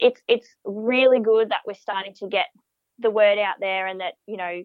it's 0.00 0.20
it's 0.28 0.48
really 0.64 1.20
good 1.20 1.50
that 1.50 1.62
we're 1.66 1.74
starting 1.74 2.14
to 2.14 2.28
get 2.28 2.46
the 2.98 3.10
word 3.10 3.38
out 3.38 3.56
there 3.60 3.86
and 3.86 4.00
that 4.00 4.14
you 4.26 4.36
know 4.36 4.62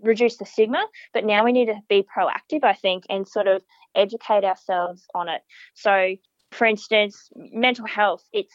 reduce 0.00 0.36
the 0.36 0.46
stigma 0.46 0.86
but 1.12 1.24
now 1.24 1.44
we 1.44 1.50
need 1.50 1.66
to 1.66 1.74
be 1.88 2.04
proactive 2.16 2.62
i 2.62 2.72
think 2.72 3.02
and 3.10 3.26
sort 3.26 3.48
of 3.48 3.60
educate 3.96 4.44
ourselves 4.44 5.04
on 5.12 5.28
it 5.28 5.42
so 5.74 6.14
for 6.52 6.66
instance 6.66 7.28
mental 7.34 7.84
health 7.84 8.22
it's 8.32 8.54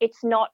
it's 0.00 0.22
not 0.22 0.50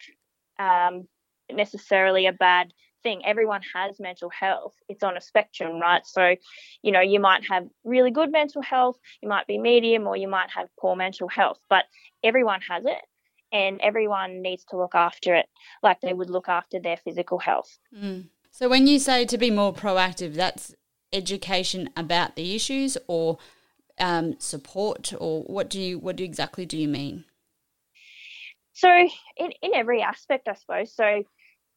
um, 0.61 1.09
necessarily 1.55 2.27
a 2.27 2.33
bad 2.33 2.73
thing. 3.03 3.23
Everyone 3.25 3.63
has 3.75 3.99
mental 3.99 4.31
health. 4.31 4.75
It's 4.89 5.03
on 5.03 5.17
a 5.17 5.21
spectrum, 5.21 5.81
right? 5.81 6.07
So, 6.07 6.37
you 6.83 6.93
know, 6.93 7.01
you 7.01 7.21
might 7.21 7.47
have 7.49 7.67
really 7.85 8.11
good 8.11 8.31
mental 8.31 8.63
health, 8.63 8.99
you 9.23 9.29
might 9.29 9.47
be 9.47 9.59
medium, 9.59 10.07
or 10.07 10.17
you 10.17 10.29
might 10.29 10.51
have 10.51 10.69
poor 10.79 10.97
mental 10.97 11.29
health, 11.29 11.59
but 11.69 11.85
everyone 12.23 12.61
has 12.69 12.85
it. 12.85 13.01
And 13.53 13.81
everyone 13.81 14.43
needs 14.43 14.65
to 14.67 14.77
look 14.77 14.95
after 14.95 15.35
it 15.35 15.47
like 15.83 16.01
they 16.01 16.13
would 16.13 16.31
look 16.31 16.49
after 16.49 16.79
their 16.79 16.97
physical 16.97 17.41
health. 17.41 17.81
Mm. 17.93 18.29
So, 18.53 18.69
when 18.69 18.87
you 18.87 19.01
say 19.01 19.25
to 19.25 19.37
be 19.37 19.51
more 19.51 19.75
proactive, 19.75 20.35
that's 20.35 20.73
education 21.13 21.91
about 21.97 22.37
the 22.37 22.55
issues 22.55 22.97
or 23.09 23.39
um, 23.99 24.37
support, 24.39 25.13
or 25.19 25.43
what 25.43 25.69
do 25.69 25.81
you 25.81 25.99
what 25.99 26.15
do 26.15 26.23
exactly 26.23 26.65
do 26.65 26.79
you 26.79 26.87
mean? 26.87 27.25
So, 28.73 28.89
in, 29.37 29.53
in 29.63 29.75
every 29.75 30.01
aspect, 30.01 30.47
I 30.47 30.55
suppose. 30.55 30.95
So, 30.95 31.25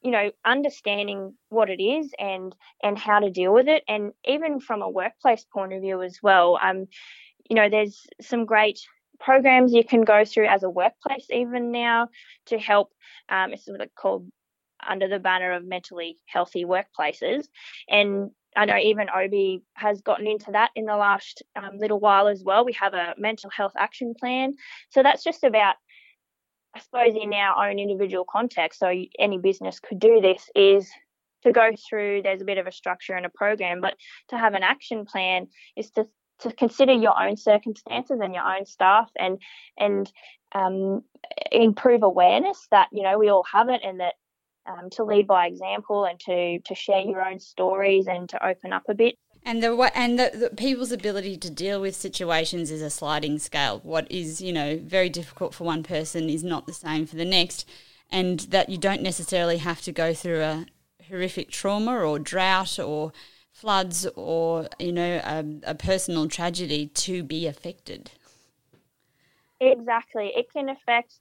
you 0.03 0.11
know, 0.11 0.31
understanding 0.45 1.33
what 1.49 1.69
it 1.69 1.81
is 1.81 2.11
and 2.19 2.55
and 2.83 2.97
how 2.97 3.19
to 3.19 3.29
deal 3.29 3.53
with 3.53 3.67
it, 3.67 3.83
and 3.87 4.11
even 4.25 4.59
from 4.59 4.81
a 4.81 4.89
workplace 4.89 5.45
point 5.51 5.73
of 5.73 5.81
view 5.81 6.01
as 6.01 6.19
well. 6.21 6.59
Um, 6.61 6.87
you 7.49 7.55
know, 7.55 7.69
there's 7.69 8.05
some 8.21 8.45
great 8.45 8.79
programs 9.19 9.73
you 9.73 9.83
can 9.83 10.03
go 10.03 10.25
through 10.25 10.47
as 10.47 10.63
a 10.63 10.69
workplace 10.69 11.27
even 11.29 11.71
now 11.71 12.09
to 12.47 12.57
help. 12.57 12.91
Um, 13.29 13.53
it's 13.53 13.67
called 13.95 14.29
under 14.85 15.07
the 15.07 15.19
banner 15.19 15.53
of 15.53 15.65
mentally 15.65 16.17
healthy 16.25 16.65
workplaces, 16.65 17.47
and 17.87 18.31
I 18.55 18.65
know 18.65 18.77
even 18.77 19.07
OBE 19.09 19.61
has 19.73 20.01
gotten 20.01 20.27
into 20.27 20.51
that 20.51 20.71
in 20.75 20.85
the 20.85 20.95
last 20.95 21.43
um, 21.55 21.77
little 21.77 21.99
while 21.99 22.27
as 22.27 22.43
well. 22.43 22.65
We 22.65 22.73
have 22.73 22.93
a 22.93 23.15
mental 23.17 23.49
health 23.49 23.73
action 23.77 24.13
plan. 24.19 24.53
So 24.89 25.01
that's 25.01 25.23
just 25.23 25.43
about 25.43 25.75
I 26.75 26.79
suppose 26.79 27.13
in 27.15 27.33
our 27.33 27.69
own 27.69 27.79
individual 27.79 28.25
context, 28.29 28.79
so 28.79 28.91
any 29.19 29.37
business 29.37 29.79
could 29.79 29.99
do 29.99 30.21
this, 30.21 30.49
is 30.55 30.89
to 31.43 31.51
go 31.51 31.71
through, 31.89 32.21
there's 32.23 32.41
a 32.41 32.45
bit 32.45 32.57
of 32.57 32.67
a 32.67 32.71
structure 32.71 33.13
and 33.13 33.25
a 33.25 33.29
program, 33.29 33.81
but 33.81 33.95
to 34.29 34.37
have 34.37 34.53
an 34.53 34.63
action 34.63 35.05
plan 35.05 35.47
is 35.75 35.91
to 35.91 36.07
to 36.39 36.51
consider 36.51 36.93
your 36.93 37.21
own 37.21 37.37
circumstances 37.37 38.19
and 38.21 38.33
your 38.33 38.43
own 38.43 38.65
staff 38.65 39.09
and 39.17 39.39
and 39.77 40.11
um, 40.53 41.03
improve 41.51 42.03
awareness 42.03 42.67
that 42.71 42.89
you 42.91 43.03
know 43.03 43.17
we 43.17 43.29
all 43.29 43.45
have 43.51 43.69
it 43.69 43.81
and 43.83 43.99
that 43.99 44.15
um, 44.65 44.89
to 44.91 45.03
lead 45.03 45.27
by 45.27 45.47
example 45.47 46.05
and 46.05 46.19
to 46.19 46.59
to 46.59 46.75
share 46.75 47.01
your 47.01 47.23
own 47.23 47.39
stories 47.39 48.07
and 48.07 48.29
to 48.29 48.45
open 48.45 48.73
up 48.73 48.83
a 48.89 48.95
bit 48.95 49.15
and 49.45 49.61
the 49.61 49.91
and 49.95 50.17
the, 50.17 50.31
the, 50.33 50.49
people's 50.55 50.91
ability 50.91 51.37
to 51.37 51.49
deal 51.49 51.81
with 51.81 51.95
situations 51.95 52.71
is 52.71 52.81
a 52.81 52.89
sliding 52.89 53.39
scale. 53.39 53.79
What 53.83 54.09
is 54.11 54.41
you 54.41 54.53
know 54.53 54.79
very 54.83 55.09
difficult 55.09 55.53
for 55.53 55.63
one 55.63 55.83
person 55.83 56.29
is 56.29 56.43
not 56.43 56.65
the 56.65 56.73
same 56.73 57.05
for 57.05 57.15
the 57.15 57.25
next, 57.25 57.67
and 58.11 58.39
that 58.41 58.69
you 58.69 58.77
don't 58.77 59.01
necessarily 59.01 59.57
have 59.57 59.81
to 59.81 59.91
go 59.91 60.13
through 60.13 60.41
a 60.41 60.65
horrific 61.09 61.51
trauma 61.51 61.93
or 61.93 62.19
drought 62.19 62.79
or 62.79 63.11
floods 63.51 64.07
or 64.15 64.67
you 64.79 64.91
know 64.91 65.21
a, 65.23 65.71
a 65.71 65.75
personal 65.75 66.27
tragedy 66.27 66.87
to 66.87 67.23
be 67.23 67.45
affected. 67.45 68.11
Exactly, 69.59 70.31
it 70.35 70.51
can 70.51 70.69
affect 70.69 71.15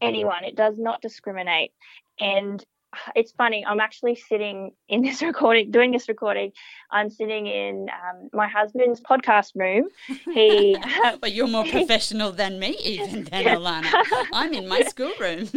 anyone. 0.00 0.44
It 0.44 0.56
does 0.56 0.78
not 0.78 1.00
discriminate, 1.02 1.72
and 2.18 2.64
it's 3.14 3.32
funny. 3.32 3.64
I'm 3.66 3.80
actually 3.80 4.14
sitting 4.16 4.72
in 4.88 5.02
this 5.02 5.22
recording, 5.30 5.70
doing 5.70 5.92
this 5.92 6.08
recording. 6.08 6.52
I'm 6.90 7.10
sitting 7.10 7.46
in 7.46 7.88
um, 7.90 8.28
my 8.32 8.48
husband's 8.48 9.00
podcast 9.00 9.52
room. 9.54 9.88
He, 10.34 10.76
but 11.20 11.32
you're 11.32 11.46
more 11.46 11.66
professional 11.66 12.32
than 12.32 12.58
me, 12.58 12.76
even 12.82 13.24
than 13.24 13.44
Alana. 13.44 13.90
I'm 14.32 14.52
in 14.52 14.66
my 14.66 14.82
schoolroom. 14.82 15.48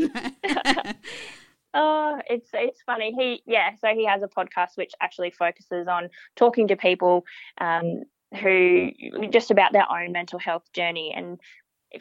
oh, 1.73 2.21
it's 2.29 2.49
it's 2.53 2.81
funny. 2.83 3.13
He 3.17 3.41
yeah, 3.45 3.71
so 3.79 3.87
he 3.93 4.05
has 4.05 4.21
a 4.21 4.27
podcast 4.27 4.75
which 4.75 4.93
actually 5.01 5.31
focuses 5.31 5.87
on 5.87 6.09
talking 6.35 6.67
to 6.67 6.75
people 6.75 7.25
um, 7.59 8.03
who 8.39 8.91
just 9.31 9.51
about 9.51 9.73
their 9.73 9.89
own 9.91 10.11
mental 10.11 10.37
health 10.37 10.71
journey 10.73 11.13
and 11.15 11.39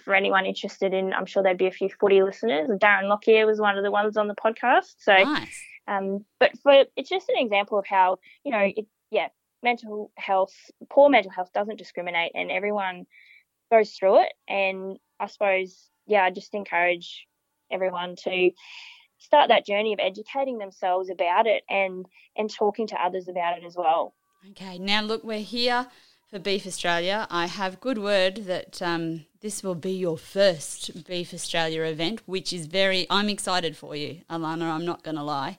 for 0.02 0.14
anyone 0.14 0.46
interested 0.46 0.92
in, 0.92 1.12
I'm 1.12 1.26
sure 1.26 1.42
there'd 1.42 1.58
be 1.58 1.66
a 1.66 1.72
few 1.72 1.88
footy 1.88 2.22
listeners. 2.22 2.68
Darren 2.68 3.08
Lockyer 3.08 3.46
was 3.46 3.60
one 3.60 3.76
of 3.76 3.84
the 3.84 3.90
ones 3.90 4.16
on 4.16 4.28
the 4.28 4.34
podcast. 4.34 4.94
So, 4.98 5.14
nice. 5.14 5.62
um, 5.88 6.24
but 6.40 6.58
for 6.62 6.84
it's 6.96 7.08
just 7.08 7.28
an 7.28 7.36
example 7.38 7.78
of 7.78 7.86
how 7.86 8.18
you 8.44 8.52
know, 8.52 8.70
it, 8.76 8.86
yeah, 9.10 9.28
mental 9.62 10.10
health, 10.16 10.54
poor 10.90 11.08
mental 11.08 11.30
health 11.30 11.50
doesn't 11.52 11.78
discriminate, 11.78 12.32
and 12.34 12.50
everyone 12.50 13.06
goes 13.70 13.92
through 13.92 14.22
it. 14.22 14.32
And 14.48 14.98
I 15.20 15.26
suppose, 15.26 15.88
yeah, 16.06 16.24
I 16.24 16.30
just 16.30 16.54
encourage 16.54 17.26
everyone 17.70 18.16
to 18.24 18.50
start 19.18 19.48
that 19.48 19.66
journey 19.66 19.92
of 19.92 19.98
educating 20.00 20.58
themselves 20.58 21.10
about 21.10 21.46
it 21.46 21.62
and 21.70 22.06
and 22.36 22.52
talking 22.52 22.86
to 22.88 23.02
others 23.02 23.28
about 23.28 23.58
it 23.58 23.64
as 23.64 23.76
well. 23.76 24.14
Okay, 24.50 24.78
now 24.78 25.00
look, 25.00 25.24
we're 25.24 25.40
here 25.40 25.86
for 26.28 26.38
Beef 26.38 26.66
Australia. 26.66 27.26
I 27.30 27.46
have 27.46 27.80
good 27.80 27.98
word 27.98 28.36
that 28.46 28.82
um, 28.82 29.26
this 29.40 29.62
will 29.62 29.74
be 29.74 29.92
your 29.92 30.18
first 30.18 31.06
Beef 31.06 31.32
Australia 31.32 31.82
event, 31.82 32.22
which 32.26 32.52
is 32.52 32.66
very. 32.66 33.06
I'm 33.10 33.28
excited 33.28 33.76
for 33.76 33.94
you, 33.94 34.22
Alana. 34.28 34.64
I'm 34.64 34.84
not 34.84 35.02
going 35.02 35.16
to 35.16 35.22
lie. 35.22 35.58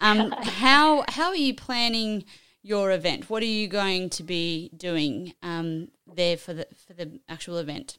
Um, 0.00 0.30
how 0.42 1.04
how 1.08 1.28
are 1.28 1.36
you 1.36 1.54
planning 1.54 2.24
your 2.62 2.90
event? 2.92 3.30
What 3.30 3.42
are 3.42 3.46
you 3.46 3.68
going 3.68 4.10
to 4.10 4.22
be 4.22 4.70
doing 4.76 5.34
um, 5.42 5.88
there 6.06 6.36
for 6.36 6.54
the 6.54 6.66
for 6.86 6.94
the 6.94 7.20
actual 7.28 7.58
event? 7.58 7.98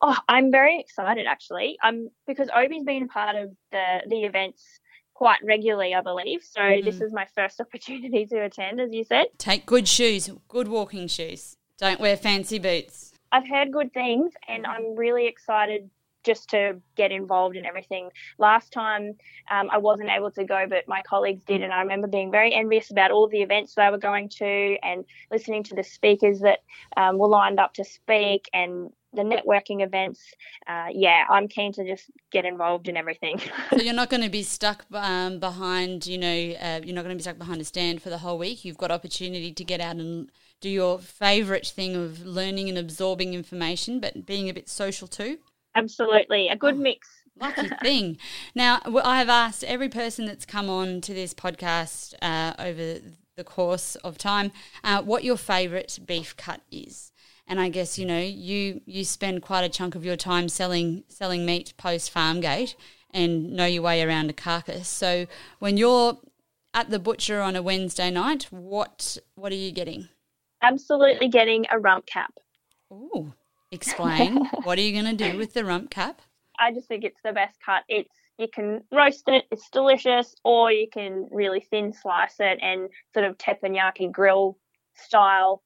Oh, 0.00 0.16
I'm 0.28 0.50
very 0.50 0.78
excited 0.78 1.26
actually. 1.26 1.78
Um, 1.82 2.10
because 2.26 2.48
OBE's 2.54 2.84
been 2.84 3.08
part 3.08 3.36
of 3.36 3.50
the 3.72 4.02
the 4.08 4.24
events 4.24 4.80
quite 5.22 5.38
regularly, 5.44 5.94
I 5.94 6.00
believe. 6.00 6.42
So 6.42 6.60
mm. 6.60 6.84
this 6.84 7.00
is 7.00 7.12
my 7.12 7.28
first 7.36 7.60
opportunity 7.64 8.26
to 8.26 8.42
attend, 8.42 8.80
as 8.80 8.92
you 8.92 9.04
said. 9.04 9.26
Take 9.38 9.66
good 9.66 9.86
shoes, 9.86 10.28
good 10.48 10.66
walking 10.66 11.06
shoes. 11.06 11.56
Don't 11.78 12.00
wear 12.00 12.16
fancy 12.16 12.58
boots. 12.58 13.12
I've 13.30 13.46
heard 13.48 13.70
good 13.72 13.94
things, 13.94 14.32
and 14.48 14.66
I'm 14.66 14.96
really 14.96 15.28
excited 15.28 15.88
just 16.24 16.50
to 16.50 16.80
get 16.96 17.12
involved 17.12 17.56
in 17.56 17.64
everything. 17.64 18.10
Last 18.38 18.72
time 18.72 19.14
um, 19.48 19.70
I 19.70 19.78
wasn't 19.78 20.10
able 20.10 20.32
to 20.32 20.42
go, 20.42 20.66
but 20.68 20.88
my 20.88 21.02
colleagues 21.02 21.44
did, 21.44 21.62
and 21.62 21.72
I 21.72 21.82
remember 21.82 22.08
being 22.08 22.32
very 22.32 22.52
envious 22.52 22.90
about 22.90 23.12
all 23.12 23.28
the 23.28 23.42
events 23.42 23.76
they 23.76 23.90
were 23.90 23.98
going 23.98 24.28
to 24.40 24.76
and 24.82 25.04
listening 25.30 25.62
to 25.64 25.76
the 25.76 25.84
speakers 25.84 26.40
that 26.40 26.58
um, 26.96 27.18
were 27.18 27.28
lined 27.28 27.60
up 27.60 27.74
to 27.74 27.84
speak 27.84 28.50
and 28.52 28.90
the 29.12 29.22
networking 29.22 29.84
events. 29.84 30.20
Uh, 30.66 30.86
yeah, 30.90 31.24
I'm 31.28 31.48
keen 31.48 31.72
to 31.74 31.84
just 31.86 32.10
get 32.30 32.44
involved 32.44 32.88
in 32.88 32.96
everything. 32.96 33.40
so 33.70 33.82
you're 33.82 33.94
not 34.02 34.10
going 34.10 34.22
to 34.22 34.30
be 34.30 34.42
stuck 34.42 34.84
um, 34.92 35.38
behind, 35.38 36.06
you 36.06 36.18
know, 36.18 36.28
uh, 36.28 36.80
you're 36.82 36.94
not 36.94 37.04
going 37.04 37.14
to 37.14 37.16
be 37.16 37.22
stuck 37.22 37.38
behind 37.38 37.60
a 37.60 37.64
stand 37.64 38.02
for 38.02 38.10
the 38.10 38.18
whole 38.18 38.38
week. 38.38 38.64
You've 38.64 38.78
got 38.78 38.90
opportunity 38.90 39.52
to 39.52 39.64
get 39.64 39.80
out 39.80 39.96
and 39.96 40.30
do 40.60 40.68
your 40.68 40.98
favourite 40.98 41.66
thing 41.66 41.94
of 41.96 42.24
learning 42.24 42.68
and 42.68 42.78
absorbing 42.78 43.34
information, 43.34 44.00
but 44.00 44.26
being 44.26 44.48
a 44.48 44.54
bit 44.54 44.68
social 44.68 45.08
too. 45.08 45.38
Absolutely, 45.74 46.48
a 46.48 46.56
good 46.56 46.74
oh, 46.74 46.78
mix. 46.78 47.08
Lucky 47.40 47.68
thing. 47.82 48.18
Now, 48.54 48.80
I 49.04 49.18
have 49.18 49.28
asked 49.28 49.64
every 49.64 49.88
person 49.88 50.26
that's 50.26 50.44
come 50.44 50.68
on 50.68 51.00
to 51.02 51.14
this 51.14 51.34
podcast 51.34 52.14
uh, 52.22 52.54
over 52.58 53.00
the 53.36 53.44
course 53.44 53.96
of 53.96 54.18
time 54.18 54.52
uh, 54.84 55.02
what 55.02 55.24
your 55.24 55.38
favourite 55.38 55.98
beef 56.06 56.36
cut 56.36 56.60
is 56.70 57.11
and 57.46 57.60
I 57.60 57.68
guess 57.68 57.98
you 57.98 58.06
know 58.06 58.20
you 58.20 58.80
you 58.86 59.04
spend 59.04 59.42
quite 59.42 59.64
a 59.64 59.68
chunk 59.68 59.94
of 59.94 60.04
your 60.04 60.16
time 60.16 60.48
selling 60.48 61.04
selling 61.08 61.44
meat 61.44 61.74
post 61.76 62.10
farm 62.10 62.40
gate, 62.40 62.76
and 63.10 63.52
know 63.52 63.66
your 63.66 63.82
way 63.82 64.02
around 64.02 64.30
a 64.30 64.32
carcass. 64.32 64.88
So 64.88 65.26
when 65.58 65.76
you're 65.76 66.18
at 66.74 66.90
the 66.90 66.98
butcher 66.98 67.40
on 67.40 67.56
a 67.56 67.62
Wednesday 67.62 68.10
night, 68.10 68.44
what 68.50 69.18
what 69.34 69.52
are 69.52 69.56
you 69.56 69.72
getting? 69.72 70.08
Absolutely 70.62 71.28
getting 71.28 71.66
a 71.70 71.78
rump 71.78 72.06
cap. 72.06 72.32
Ooh, 72.92 73.32
explain. 73.70 74.44
what 74.64 74.78
are 74.78 74.82
you 74.82 74.92
going 74.92 75.16
to 75.16 75.30
do 75.30 75.36
with 75.36 75.54
the 75.54 75.64
rump 75.64 75.90
cap? 75.90 76.22
I 76.58 76.72
just 76.72 76.88
think 76.88 77.04
it's 77.04 77.20
the 77.24 77.32
best 77.32 77.58
cut. 77.64 77.82
It's 77.88 78.14
you 78.38 78.48
can 78.48 78.82
roast 78.90 79.24
it, 79.26 79.44
it's 79.50 79.68
delicious, 79.70 80.34
or 80.44 80.72
you 80.72 80.88
can 80.90 81.28
really 81.30 81.60
thin 81.70 81.92
slice 81.92 82.36
it 82.38 82.58
and 82.62 82.88
sort 83.12 83.26
of 83.26 83.36
teppanyaki 83.38 84.10
grill 84.10 84.58
style 84.94 85.62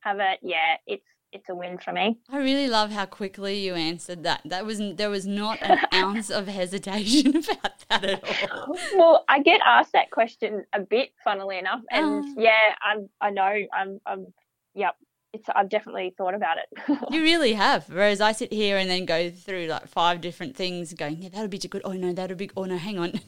have 0.00 0.18
it. 0.20 0.40
Yeah, 0.42 0.76
it's 0.86 1.06
it's 1.32 1.48
a 1.48 1.54
win 1.54 1.78
for 1.78 1.92
me. 1.92 2.18
I 2.30 2.38
really 2.38 2.68
love 2.68 2.90
how 2.90 3.06
quickly 3.06 3.58
you 3.58 3.74
answered 3.74 4.22
that. 4.24 4.42
That 4.44 4.64
was 4.64 4.80
there 4.94 5.10
was 5.10 5.26
not 5.26 5.58
an 5.62 5.78
ounce 5.92 6.30
of 6.30 6.46
hesitation 6.48 7.36
about 7.36 7.84
that 7.88 8.04
at 8.04 8.50
all. 8.50 8.76
Well, 8.94 9.24
I 9.28 9.40
get 9.40 9.60
asked 9.64 9.92
that 9.92 10.10
question 10.10 10.64
a 10.72 10.80
bit, 10.80 11.10
funnily 11.22 11.58
enough, 11.58 11.82
and 11.90 12.24
um, 12.24 12.34
yeah, 12.38 12.74
I'm 12.82 13.08
I 13.20 13.30
know 13.30 13.54
I'm 13.72 14.00
I'm 14.06 14.26
yep. 14.74 14.94
It's, 15.34 15.46
I've 15.54 15.68
definitely 15.68 16.14
thought 16.16 16.32
about 16.32 16.56
it. 16.56 16.98
you 17.10 17.22
really 17.22 17.52
have. 17.52 17.86
Whereas 17.90 18.22
I 18.22 18.32
sit 18.32 18.50
here 18.50 18.78
and 18.78 18.88
then 18.88 19.04
go 19.04 19.28
through 19.28 19.66
like 19.66 19.86
five 19.86 20.22
different 20.22 20.56
things, 20.56 20.94
going, 20.94 21.20
yeah, 21.20 21.28
that'll 21.28 21.48
be 21.48 21.58
too 21.58 21.68
good. 21.68 21.82
Oh 21.84 21.92
no, 21.92 22.14
that'll 22.14 22.36
be. 22.36 22.50
Oh 22.56 22.64
no, 22.64 22.78
hang 22.78 22.98
on, 22.98 23.20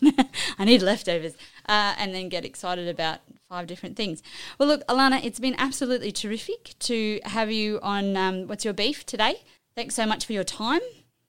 I 0.58 0.64
need 0.64 0.80
leftovers, 0.80 1.34
uh, 1.68 1.94
and 1.98 2.14
then 2.14 2.30
get 2.30 2.46
excited 2.46 2.88
about 2.88 3.18
five 3.50 3.66
different 3.66 3.96
things. 3.96 4.22
Well, 4.58 4.68
look, 4.68 4.86
Alana, 4.86 5.24
it's 5.24 5.40
been 5.40 5.56
absolutely 5.58 6.12
terrific 6.12 6.76
to 6.78 7.18
have 7.24 7.50
you 7.50 7.80
on 7.82 8.16
um, 8.16 8.46
What's 8.46 8.64
Your 8.64 8.72
Beef 8.72 9.04
today. 9.04 9.42
Thanks 9.74 9.96
so 9.96 10.06
much 10.06 10.24
for 10.24 10.32
your 10.32 10.44
time. 10.44 10.78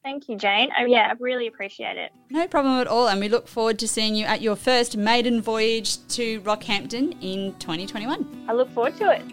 Thank 0.03 0.29
you, 0.29 0.37
Jane. 0.37 0.69
Oh, 0.79 0.85
yeah, 0.85 1.07
I 1.09 1.13
really 1.19 1.47
appreciate 1.47 1.97
it. 1.97 2.11
No 2.29 2.47
problem 2.47 2.79
at 2.79 2.85
all. 2.85 3.07
And 3.07 3.19
we 3.19 3.27
look 3.27 3.47
forward 3.47 3.79
to 3.79 3.87
seeing 3.87 4.13
you 4.13 4.25
at 4.25 4.39
your 4.39 4.55
first 4.55 4.95
maiden 4.97 5.41
voyage 5.41 5.97
to 6.09 6.41
Rockhampton 6.41 7.17
in 7.23 7.55
2021. 7.57 8.45
I 8.47 8.53
look 8.53 8.69
forward 8.69 8.95
to 8.97 9.09
it. 9.11 9.23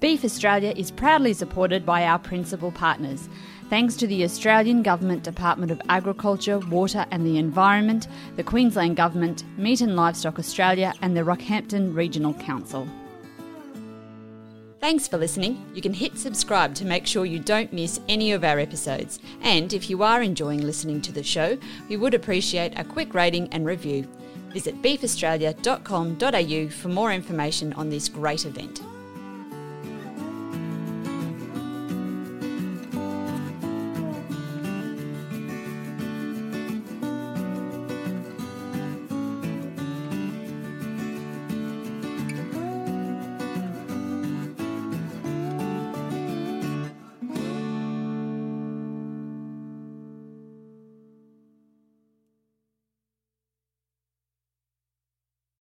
Beef 0.00 0.22
Australia 0.22 0.74
is 0.76 0.90
proudly 0.90 1.32
supported 1.32 1.86
by 1.86 2.04
our 2.04 2.18
principal 2.18 2.70
partners 2.70 3.30
thanks 3.68 3.96
to 3.96 4.06
the 4.06 4.24
Australian 4.24 4.82
Government 4.82 5.22
Department 5.22 5.70
of 5.70 5.80
Agriculture, 5.88 6.58
Water 6.58 7.06
and 7.10 7.26
the 7.26 7.38
Environment, 7.38 8.08
the 8.36 8.44
Queensland 8.44 8.96
Government, 8.96 9.44
Meat 9.58 9.80
and 9.80 9.96
Livestock 9.96 10.38
Australia, 10.38 10.92
and 11.02 11.16
the 11.16 11.22
Rockhampton 11.22 11.94
Regional 11.94 12.34
Council. 12.34 12.86
Thanks 14.80 15.08
for 15.08 15.16
listening. 15.16 15.64
You 15.74 15.82
can 15.82 15.94
hit 15.94 16.16
subscribe 16.18 16.74
to 16.76 16.84
make 16.84 17.06
sure 17.06 17.24
you 17.24 17.38
don't 17.38 17.72
miss 17.72 18.00
any 18.08 18.32
of 18.32 18.44
our 18.44 18.58
episodes. 18.58 19.18
And 19.40 19.72
if 19.72 19.90
you 19.90 20.02
are 20.02 20.22
enjoying 20.22 20.60
listening 20.62 21.00
to 21.02 21.12
the 21.12 21.22
show, 21.22 21.58
we 21.88 21.96
would 21.96 22.14
appreciate 22.14 22.78
a 22.78 22.84
quick 22.84 23.14
rating 23.14 23.48
and 23.52 23.66
review. 23.66 24.06
Visit 24.50 24.80
beefaustralia.com.au 24.82 26.68
for 26.68 26.88
more 26.88 27.12
information 27.12 27.72
on 27.72 27.90
this 27.90 28.08
great 28.08 28.44
event. 28.44 28.80